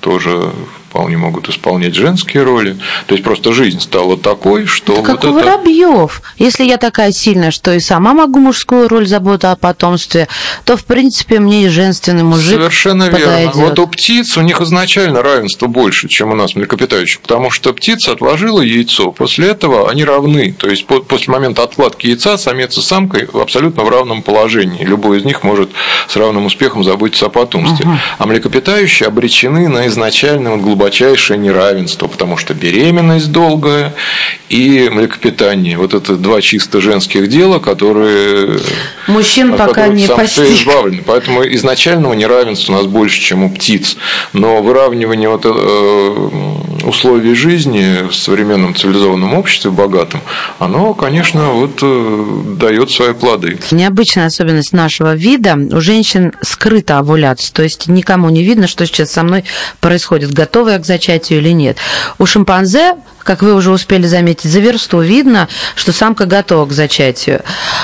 тоже 0.00 0.52
вполне 0.94 1.16
могут 1.16 1.48
исполнять 1.48 1.96
женские 1.96 2.44
роли. 2.44 2.76
То 3.08 3.16
есть 3.16 3.24
просто 3.24 3.52
жизнь 3.52 3.80
стала 3.80 4.16
такой, 4.16 4.66
что. 4.66 4.92
Это 4.92 5.02
вот 5.02 5.06
как 5.20 5.24
у 5.24 5.38
это... 5.38 5.50
Воробьев. 5.50 6.22
Если 6.38 6.62
я 6.62 6.76
такая 6.76 7.10
сильная, 7.10 7.50
что 7.50 7.72
и 7.72 7.80
сама 7.80 8.14
могу 8.14 8.38
мужскую 8.38 8.86
роль 8.86 9.08
забота 9.08 9.50
о 9.50 9.56
потомстве, 9.56 10.28
то 10.64 10.76
в 10.76 10.84
принципе 10.84 11.40
мне 11.40 11.64
и 11.64 11.68
женственный 11.68 12.22
мужик. 12.22 12.52
Совершенно 12.52 13.06
подойдет. 13.06 13.28
верно. 13.28 13.50
Вот 13.54 13.78
у 13.80 13.88
птиц 13.88 14.36
у 14.36 14.42
них 14.42 14.60
изначально 14.60 15.20
равенство 15.20 15.66
больше, 15.66 16.06
чем 16.06 16.30
у 16.30 16.36
нас 16.36 16.54
млекопитающих, 16.54 17.20
потому 17.20 17.50
что 17.50 17.72
птица 17.72 18.12
отложила 18.12 18.60
яйцо. 18.60 19.10
После 19.10 19.48
этого 19.48 19.90
они 19.90 20.04
равны. 20.04 20.54
То 20.56 20.68
есть 20.70 20.86
после 20.86 21.32
момента 21.32 21.64
откладки 21.64 22.06
яйца 22.06 22.38
самец 22.38 22.78
и 22.78 22.80
самка 22.80 23.26
абсолютно 23.34 23.82
в 23.82 23.88
равном 23.88 24.22
положении. 24.22 24.84
Любой 24.84 25.18
из 25.18 25.24
них 25.24 25.42
может 25.42 25.70
с 26.06 26.14
равным 26.14 26.46
успехом 26.46 26.84
заботиться 26.84 27.26
о 27.26 27.30
потомстве. 27.30 27.84
Угу. 27.84 27.98
А 28.18 28.26
млекопитающие 28.26 29.08
обречены 29.08 29.68
на 29.68 29.88
изначальное 29.88 30.52
вот 30.52 30.60
глубокое 30.60 30.83
глубочайшее 30.84 31.38
неравенство, 31.38 32.08
потому 32.08 32.36
что 32.36 32.52
беременность 32.52 33.32
долгая 33.32 33.94
и 34.50 34.90
млекопитание. 34.92 35.78
Вот 35.78 35.94
это 35.94 36.16
два 36.16 36.42
чисто 36.42 36.80
женских 36.82 37.28
дела, 37.28 37.58
которые... 37.58 38.58
Мужчин 39.06 39.56
пока 39.56 39.88
не 39.88 40.06
постиг. 40.06 40.44
избавлены. 40.44 41.02
Поэтому 41.06 41.42
изначального 41.54 42.12
неравенства 42.12 42.72
у 42.72 42.76
нас 42.76 42.86
больше, 42.86 43.20
чем 43.20 43.44
у 43.44 43.50
птиц. 43.50 43.96
Но 44.34 44.62
выравнивание 44.62 45.28
вот, 45.28 45.42
э, 45.46 46.86
условий 46.86 47.34
жизни 47.34 48.06
в 48.08 48.14
современном 48.14 48.74
цивилизованном 48.74 49.34
обществе, 49.34 49.70
богатом, 49.70 50.20
оно, 50.58 50.92
конечно, 50.92 51.52
вот, 51.52 51.78
э, 51.80 52.42
дает 52.58 52.90
свои 52.90 53.14
плоды. 53.14 53.58
Необычная 53.70 54.26
особенность 54.26 54.74
нашего 54.74 55.14
вида. 55.14 55.54
У 55.54 55.80
женщин 55.80 56.32
скрыта 56.42 56.98
овуляция. 56.98 57.54
То 57.54 57.62
есть 57.62 57.88
никому 57.88 58.28
не 58.28 58.42
видно, 58.42 58.66
что 58.66 58.86
сейчас 58.86 59.12
со 59.12 59.22
мной 59.22 59.44
происходит. 59.80 60.32
Готовы 60.32 60.73
готовая 60.73 60.73
к 60.78 60.84
зачатию 60.84 61.40
или 61.40 61.50
нет. 61.50 61.78
У 62.18 62.26
шимпанзе 62.26 62.94
как 63.24 63.42
вы 63.42 63.54
уже 63.54 63.72
успели 63.72 64.06
заметить, 64.06 64.50
за 64.50 64.60
версту 64.60 65.00
видно, 65.00 65.48
что 65.74 65.92
самка 65.92 66.26
готова 66.26 66.66
к 66.66 66.72
зачатию. 66.72 67.42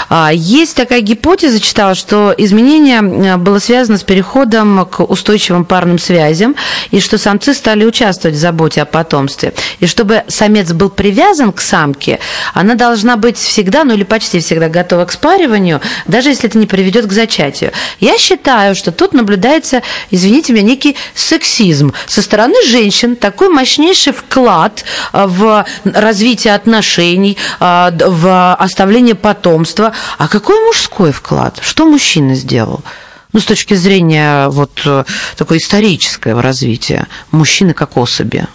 А, 0.09 0.31
есть 0.33 0.77
такая 0.77 1.01
гипотеза, 1.01 1.61
читала, 1.61 1.95
что 1.95 2.35
изменение 2.37 3.37
было 3.37 3.59
связано 3.59 3.99
с 3.99 4.03
переходом 4.03 4.87
к 4.87 5.01
устойчивым 5.01 5.65
парным 5.65 5.99
связям, 5.99 6.55
и 6.91 7.01
что 7.01 7.19
самцы 7.19 7.55
стали 7.55 7.85
участвовать 7.85 8.37
в 8.37 8.41
заботе 8.41 8.83
о 8.83 8.85
потомстве. 8.85 9.55
И 9.81 9.87
чтобы 9.87 10.25
самец 10.29 10.73
был 10.73 10.91
привязан 10.91 11.53
к 11.53 11.61
самке, 11.61 12.21
она 12.55 12.75
должна 12.75 13.17
быть 13.17 13.39
всегда, 13.39 13.85
ну 13.85 13.95
или 13.95 14.05
почти 14.05 14.41
всегда 14.41 14.69
готова 14.69 15.07
к 15.07 15.13
спариванию, 15.13 15.81
даже 16.07 16.29
если 16.29 16.49
это 16.49 16.59
не 16.59 16.67
приведет 16.67 17.07
к 17.07 17.13
зачатию. 17.13 17.73
Я 17.99 18.19
считаю, 18.19 18.75
что 18.75 18.93
тут 18.93 19.15
наблюдается, 19.15 19.83
извините 20.11 20.53
меня, 20.53 20.63
некий 20.63 20.97
сексизм 21.15 21.93
со 22.07 22.21
стороны 22.21 22.55
женщин, 22.67 23.17
такой 23.17 23.49
мощнейший 23.49 24.13
вклад 24.13 24.85
э, 25.13 25.27
в 25.31 25.65
развитие 25.85 26.55
отношений, 26.55 27.39
а, 27.59 27.91
в 27.91 28.55
оставление 28.55 29.15
потомства. 29.15 29.93
А 30.19 30.29
какой 30.29 30.61
мужской 30.67 31.13
вклад? 31.13 31.59
Что 31.63 31.87
мужчина 31.87 32.35
сделал? 32.35 32.83
Ну, 33.33 33.41
с 33.41 33.45
точки 33.45 33.75
зрения 33.75 34.49
вот 34.49 34.83
э, 34.85 35.05
такой 35.37 35.59
исторического 35.59 36.43
развития 36.43 37.07
мужчины 37.31 37.75
как 37.75 37.97
особи. 37.97 38.47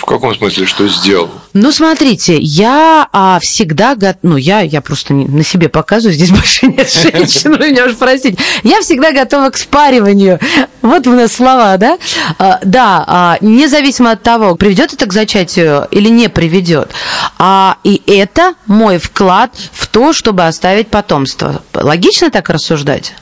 В 0.00 0.06
каком 0.06 0.34
смысле, 0.34 0.64
что 0.64 0.88
сделал? 0.88 1.28
Ну, 1.52 1.70
смотрите, 1.72 2.38
я 2.38 3.06
а, 3.12 3.38
всегда, 3.42 3.94
го... 3.94 4.16
ну, 4.22 4.38
я, 4.38 4.60
я 4.60 4.80
просто 4.80 5.12
не, 5.12 5.26
на 5.26 5.44
себе 5.44 5.68
показываю, 5.68 6.14
здесь 6.14 6.30
больше 6.30 6.68
нет 6.68 6.90
женщин, 6.90 7.54
вы 7.58 7.70
меня 7.70 7.84
уж 7.84 7.96
простите. 7.96 8.42
Я 8.62 8.80
всегда 8.80 9.12
готова 9.12 9.50
к 9.50 9.58
спариванию. 9.58 10.40
Вот 10.80 11.06
у 11.06 11.10
нас 11.10 11.34
слова, 11.34 11.76
да? 11.76 11.98
А, 12.38 12.60
да, 12.64 13.04
а, 13.06 13.36
независимо 13.42 14.12
от 14.12 14.22
того, 14.22 14.54
приведет 14.54 14.94
это 14.94 15.04
к 15.04 15.12
зачатию 15.12 15.86
или 15.90 16.08
не 16.08 16.30
приведет. 16.30 16.92
А, 17.38 17.76
и 17.84 18.00
это 18.06 18.54
мой 18.64 18.96
вклад 18.96 19.52
в 19.70 19.86
то, 19.86 20.14
чтобы 20.14 20.46
оставить 20.46 20.88
потомство. 20.88 21.62
Логично 21.74 22.30
так 22.30 22.48
рассуждать? 22.48 23.12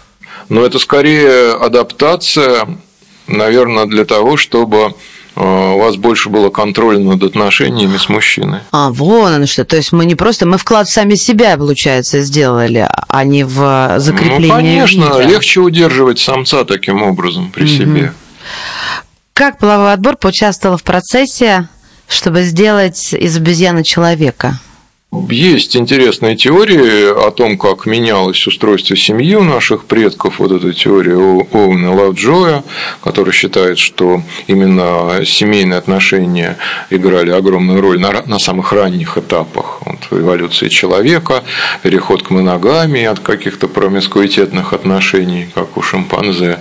Ну, 0.49 0.65
это 0.65 0.79
скорее 0.79 1.55
адаптация, 1.55 2.69
наверное, 3.27 3.87
для 3.87 4.05
того, 4.05 4.37
чтобы 4.37 4.95
у 5.41 5.79
вас 5.79 5.97
больше 5.97 6.29
было 6.29 6.51
контроля 6.51 6.99
над 6.99 7.23
отношениями 7.23 7.97
с 7.97 8.09
мужчиной. 8.09 8.61
А, 8.73 8.91
вон 8.91 9.33
оно 9.33 9.47
что. 9.47 9.65
То 9.65 9.77
есть 9.77 9.93
мы 9.93 10.05
не 10.05 10.15
просто, 10.15 10.47
мы 10.47 10.59
вклад 10.59 10.89
в 10.89 10.93
сами 10.93 11.15
себя, 11.15 11.57
получается, 11.57 12.21
сделали, 12.21 12.89
а 13.09 13.25
не 13.25 13.45
в 13.45 13.95
закрепление 13.99 14.49
Ну, 14.49 14.55
конечно, 14.55 15.05
вида. 15.05 15.23
легче 15.23 15.61
удерживать 15.61 16.19
самца 16.19 16.65
таким 16.65 17.03
образом 17.03 17.51
при 17.51 17.63
угу. 17.63 17.71
себе. 17.71 18.13
Как 19.33 19.59
половой 19.59 19.93
отбор 19.93 20.17
поучаствовал 20.17 20.77
в 20.77 20.83
процессе, 20.83 21.69
чтобы 22.09 22.43
сделать 22.43 23.13
из 23.13 23.37
обезьяны 23.37 23.85
человека? 23.85 24.59
Есть 25.29 25.77
интересные 25.77 26.37
теории 26.37 27.27
о 27.27 27.31
том, 27.31 27.59
как 27.59 27.87
менялось 27.87 28.47
устройство 28.47 28.97
семьи 28.97 29.35
у 29.35 29.45
наших 29.45 29.85
предков. 29.85 30.39
Вот 30.39 30.53
эта 30.53 30.73
теория 30.73 31.15
Оуэна 31.15 31.95
Лавджоя, 31.95 32.63
который 33.03 33.33
считает, 33.33 33.79
что 33.79 34.23
именно 34.47 35.25
семейные 35.25 35.79
отношения 35.79 36.57
играли 36.91 37.31
огромную 37.31 37.81
роль 37.81 37.99
на, 37.99 38.23
на 38.27 38.39
самых 38.39 38.73
ранних 38.73 39.19
этапах 39.19 39.81
вот, 39.85 40.19
эволюции 40.19 40.69
человека, 40.69 41.45
переход 41.83 42.23
к 42.23 42.31
моногамии 42.31 43.05
от 43.05 43.21
каких-то 43.21 43.69
промискуитетных 43.69 44.73
отношений, 44.73 45.49
как 45.55 45.77
у 45.77 45.83
шимпанзе, 45.83 46.59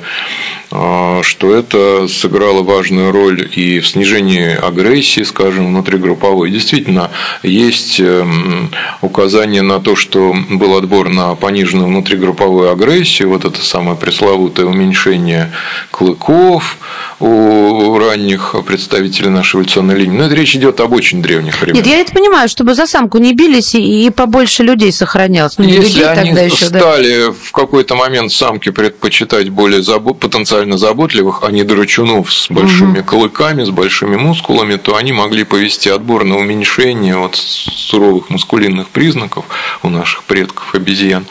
что 0.69 1.55
это 1.55 2.07
сыграло 2.09 2.61
важную 2.61 3.11
роль 3.11 3.49
и 3.55 3.79
в 3.79 3.87
снижении 3.87 4.53
агрессии, 4.53 5.23
скажем, 5.23 5.67
внутригрупповой. 5.67 6.51
Действительно, 6.51 7.09
есть 7.41 7.99
эм, 7.99 8.69
указание 9.01 9.61
на 9.61 9.79
то, 9.79 9.95
что 9.95 10.35
был 10.49 10.75
отбор 10.75 11.07
на 11.09 11.35
пониженную 11.35 11.87
внутригрупповую 11.87 12.69
агрессию, 12.69 13.29
вот 13.29 13.45
это 13.45 13.63
самое 13.63 13.97
пресловутое 13.97 14.65
уменьшение 14.65 15.51
клыков 15.91 16.77
у 17.19 17.97
ранних 17.97 18.53
представителей 18.65 19.29
нашей 19.29 19.55
эволюционной 19.55 19.95
линии. 19.95 20.17
Но 20.17 20.25
это 20.25 20.35
речь 20.35 20.55
идет 20.55 20.81
об 20.81 20.93
очень 20.93 21.21
древних 21.21 21.61
временах. 21.61 21.85
Нет, 21.85 21.93
я 21.93 22.01
это 22.01 22.11
понимаю, 22.13 22.49
чтобы 22.49 22.75
за 22.75 22.87
самку 22.87 23.19
не 23.19 23.33
бились 23.33 23.73
и 23.73 24.09
побольше 24.09 24.63
людей 24.63 24.91
сохранялось. 24.91 25.57
Ну, 25.57 25.63
Если 25.63 25.81
людей 25.81 26.05
они 26.05 26.29
тогда 26.29 26.41
еще, 26.41 26.65
стали 26.65 27.25
да. 27.27 27.31
в 27.31 27.51
какой-то 27.53 27.95
момент 27.95 28.31
самки 28.33 28.69
предпочитать 28.69 29.49
более 29.49 29.81
потенциально 29.97 30.56
потенциально 30.57 30.77
заботливых, 30.77 31.43
а 31.43 31.51
не 31.51 31.63
драчунов 31.63 32.33
с 32.33 32.49
большими 32.49 32.99
угу. 32.99 33.07
клыками, 33.07 33.63
с 33.63 33.69
большими 33.69 34.15
мускулами, 34.15 34.75
то 34.77 34.95
они 34.95 35.13
могли 35.13 35.43
повести 35.43 35.89
отбор 35.89 36.23
на 36.23 36.37
уменьшение 36.37 37.17
вот 37.17 37.35
суровых 37.35 38.29
мускулинных 38.29 38.87
признаков 38.89 39.45
у 39.83 39.89
наших 39.89 40.23
предков 40.23 40.73
обезьян 40.73 41.25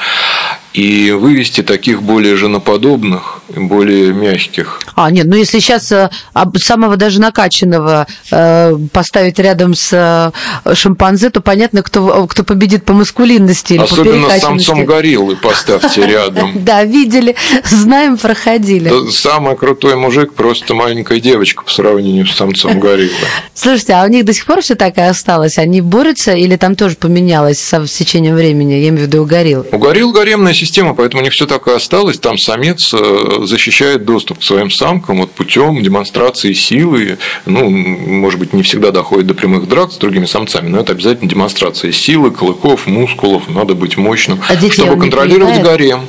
и 0.77 1.11
вывести 1.11 1.63
таких 1.63 2.03
более 2.03 2.37
женоподобных, 2.37 3.41
более 3.49 4.13
мягких. 4.13 4.81
А, 4.95 5.11
нет, 5.11 5.27
ну 5.27 5.35
если 5.35 5.59
сейчас 5.59 5.91
э, 5.91 6.11
самого 6.57 6.97
даже 6.97 7.19
накачанного 7.19 8.07
э, 8.31 8.77
поставить 8.93 9.39
рядом 9.39 9.75
с 9.75 10.33
э, 10.65 10.75
шимпанзе, 10.75 11.31
то 11.31 11.41
понятно, 11.41 11.83
кто, 11.83 12.27
кто 12.27 12.45
победит 12.45 12.85
по 12.85 12.93
маскулинности 12.93 13.73
или 13.75 13.83
Особенно 13.83 14.29
по 14.29 14.35
с 14.35 14.43
самцом 14.43 14.85
гориллы 14.85 15.37
поставьте 15.37 16.07
рядом. 16.07 16.53
Да, 16.63 16.85
видели, 16.85 17.37
знаем, 17.65 18.19
проходили. 18.19 18.93
Самый 19.11 19.57
крутой 19.57 19.97
мужик 19.97 20.35
просто 20.35 20.75
маленькая 20.75 21.21
девочка 21.21 21.65
по 21.65 21.71
сравнению 21.71 22.27
с 22.27 22.37
самцом 22.37 22.79
гориллы. 22.81 23.13
Слушайте, 23.55 23.95
а 23.95 24.05
у 24.05 24.09
них 24.09 24.27
до 24.27 24.35
сих 24.35 24.45
пор 24.45 24.61
все 24.61 24.75
так 24.75 24.99
и 24.99 25.01
осталось? 25.01 25.57
Они 25.57 25.81
борются 25.81 26.35
или 26.35 26.57
там 26.57 26.77
тоже 26.77 26.97
поменялось 26.97 27.59
с 27.59 27.91
течением 27.91 28.35
времени? 28.35 28.75
Я 28.75 28.89
имею 28.89 29.05
в 29.05 29.09
виду 29.09 29.23
у 29.23 29.27
горилл. 29.27 29.65
У 29.73 29.79
горилл 29.79 30.13
гаремная 30.13 30.53
система, 30.53 30.66
поэтому 30.95 31.23
не 31.23 31.31
все 31.31 31.47
так 31.47 31.67
и 31.69 31.73
осталось. 31.73 32.19
Там 32.19 32.39
самец 32.39 32.95
защищает 33.43 34.05
доступ 34.05 34.41
к 34.41 34.43
своим 34.43 34.71
самкам 34.71 35.19
вот 35.19 35.33
путем 35.33 35.83
демонстрации 35.83 36.53
силы. 36.53 37.19
Ну, 37.45 37.69
может 37.71 38.39
быть, 38.39 38.53
не 38.53 38.63
всегда 38.63 38.91
доходит 38.91 39.27
до 39.27 39.35
прямых 39.35 39.69
драк 39.69 39.93
с 39.93 39.97
другими 39.97 40.27
самцами, 40.27 40.69
но 40.69 40.81
это 40.81 40.93
обязательно 40.93 41.29
демонстрация 41.29 41.93
силы, 41.93 42.31
клыков, 42.31 42.87
мускулов. 42.87 43.49
Надо 43.49 43.75
быть 43.75 43.97
мощным, 43.97 44.41
а 44.49 44.57
чтобы 44.71 45.01
контролировать 45.01 45.63
гарем. 45.63 46.07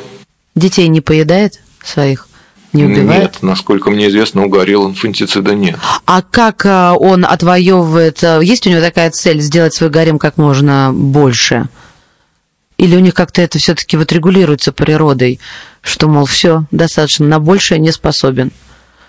Детей 0.56 0.88
не 0.88 1.02
поедает 1.02 1.60
своих? 1.84 2.28
Не 2.74 2.84
убивает? 2.84 3.22
Нет, 3.22 3.38
насколько 3.42 3.90
мне 3.90 4.08
известно, 4.08 4.46
у 4.46 4.50
горилл 4.50 4.88
инфантицида 4.88 5.56
нет. 5.56 5.78
А 6.06 6.22
как 6.22 6.66
а, 6.66 6.96
он 6.96 7.26
отвоевывает? 7.26 8.24
А, 8.24 8.40
есть 8.40 8.68
у 8.68 8.70
него 8.70 8.82
такая 8.82 9.10
цель 9.12 9.40
сделать 9.40 9.74
свой 9.74 9.90
гарем 9.90 10.20
как 10.20 10.38
можно 10.38 10.92
больше? 10.94 11.70
Или 12.78 12.96
у 12.96 13.00
них 13.00 13.14
как-то 13.14 13.42
это 13.42 13.58
все-таки 13.58 13.98
вот 13.98 14.12
регулируется 14.12 14.72
природой, 14.72 15.40
что, 15.82 16.08
мол, 16.08 16.26
все, 16.26 16.66
достаточно, 16.72 17.26
на 17.26 17.40
большее 17.40 17.80
не 17.80 17.92
способен. 17.92 18.52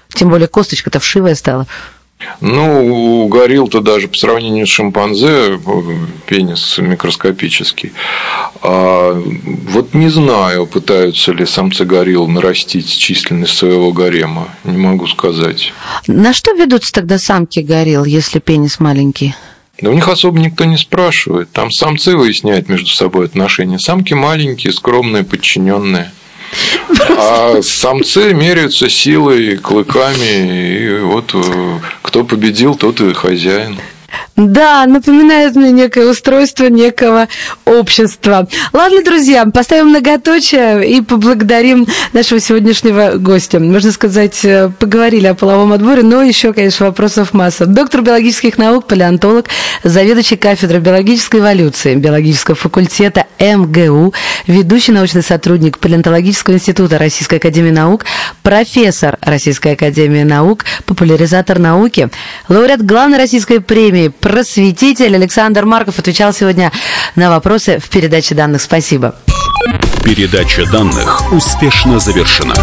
Тем 0.08 0.30
более 0.30 0.48
косточка-то 0.48 1.00
вшивая 1.00 1.34
стала. 1.34 1.66
Ну, 2.40 3.22
у 3.24 3.28
горилл-то 3.28 3.80
даже 3.80 4.08
по 4.08 4.16
сравнению 4.16 4.66
с 4.66 4.70
шимпанзе 4.70 5.60
пенис 6.26 6.78
микроскопический. 6.78 7.92
А 8.60 9.12
вот 9.70 9.94
не 9.94 10.08
знаю, 10.08 10.66
пытаются 10.66 11.32
ли 11.32 11.46
самцы 11.46 11.84
горилл 11.84 12.26
нарастить 12.26 12.90
численность 12.90 13.56
своего 13.56 13.92
гарема. 13.92 14.48
Не 14.64 14.78
могу 14.78 15.06
сказать. 15.06 15.72
На 16.08 16.32
что 16.32 16.52
ведутся 16.54 16.92
тогда 16.92 17.18
самки 17.18 17.60
горилл, 17.60 18.04
если 18.04 18.40
пенис 18.40 18.80
маленький? 18.80 19.34
Да 19.80 19.90
у 19.90 19.92
них 19.92 20.08
особо 20.08 20.40
никто 20.40 20.64
не 20.64 20.76
спрашивает. 20.76 21.50
Там 21.52 21.70
самцы 21.70 22.16
выясняют 22.16 22.68
между 22.68 22.88
собой 22.88 23.26
отношения. 23.26 23.78
Самки 23.78 24.12
маленькие, 24.12 24.72
скромные, 24.72 25.22
подчиненные. 25.22 26.10
А 27.10 27.60
самцы 27.62 28.32
меряются 28.34 28.88
силой, 28.88 29.56
клыками, 29.56 30.78
и 30.78 31.00
вот 31.00 31.32
э, 31.34 31.78
кто 32.02 32.24
победил, 32.24 32.74
тот 32.74 33.00
и 33.00 33.12
хозяин. 33.12 33.78
Да, 34.36 34.86
напоминает 34.86 35.56
мне 35.56 35.72
некое 35.72 36.06
устройство 36.06 36.66
некого 36.66 37.26
общества. 37.64 38.48
Ладно, 38.72 39.02
друзья, 39.02 39.44
поставим 39.46 39.88
многоточие 39.88 40.88
и 40.88 41.00
поблагодарим 41.00 41.86
нашего 42.12 42.38
сегодняшнего 42.38 43.14
гостя. 43.16 43.58
Можно 43.58 43.90
сказать, 43.90 44.44
э, 44.44 44.70
поговорили 44.78 45.26
о 45.26 45.34
половом 45.34 45.72
отборе, 45.72 46.02
но 46.02 46.22
еще, 46.22 46.52
конечно, 46.52 46.86
вопросов 46.86 47.34
масса. 47.34 47.66
Доктор 47.66 48.02
биологических 48.02 48.58
наук, 48.58 48.86
палеонтолог, 48.86 49.46
заведующий 49.82 50.36
кафедрой 50.36 50.80
биологической 50.80 51.40
эволюции 51.40 51.96
биологического 51.96 52.54
факультета 52.54 53.26
МГУ, 53.40 54.14
ведущий 54.46 54.92
научный 54.92 55.22
сотрудник 55.22 55.78
Палеонтологического 55.78 56.54
института 56.54 56.98
Российской 56.98 57.36
академии 57.36 57.70
наук, 57.70 58.04
профессор 58.42 59.18
Российской 59.20 59.72
академии 59.72 60.22
наук, 60.22 60.64
популяризатор 60.86 61.58
науки, 61.58 62.08
лауреат 62.48 62.84
главной 62.84 63.18
российской 63.18 63.60
премии 63.60 63.97
просветитель 64.06 65.14
Александр 65.16 65.64
Марков 65.64 65.98
отвечал 65.98 66.32
сегодня 66.32 66.72
на 67.16 67.30
вопросы 67.30 67.78
в 67.78 67.88
передаче 67.88 68.34
данных. 68.34 68.62
Спасибо. 68.62 69.14
Передача 70.04 70.64
данных 70.70 71.32
успешно 71.32 71.98
завершена. 71.98 72.54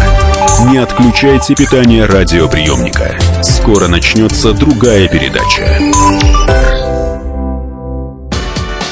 Не 0.70 0.78
отключайте 0.78 1.54
питание 1.54 2.06
радиоприемника. 2.06 3.18
Скоро 3.42 3.88
начнется 3.88 4.52
другая 4.52 5.06
передача. 5.06 5.78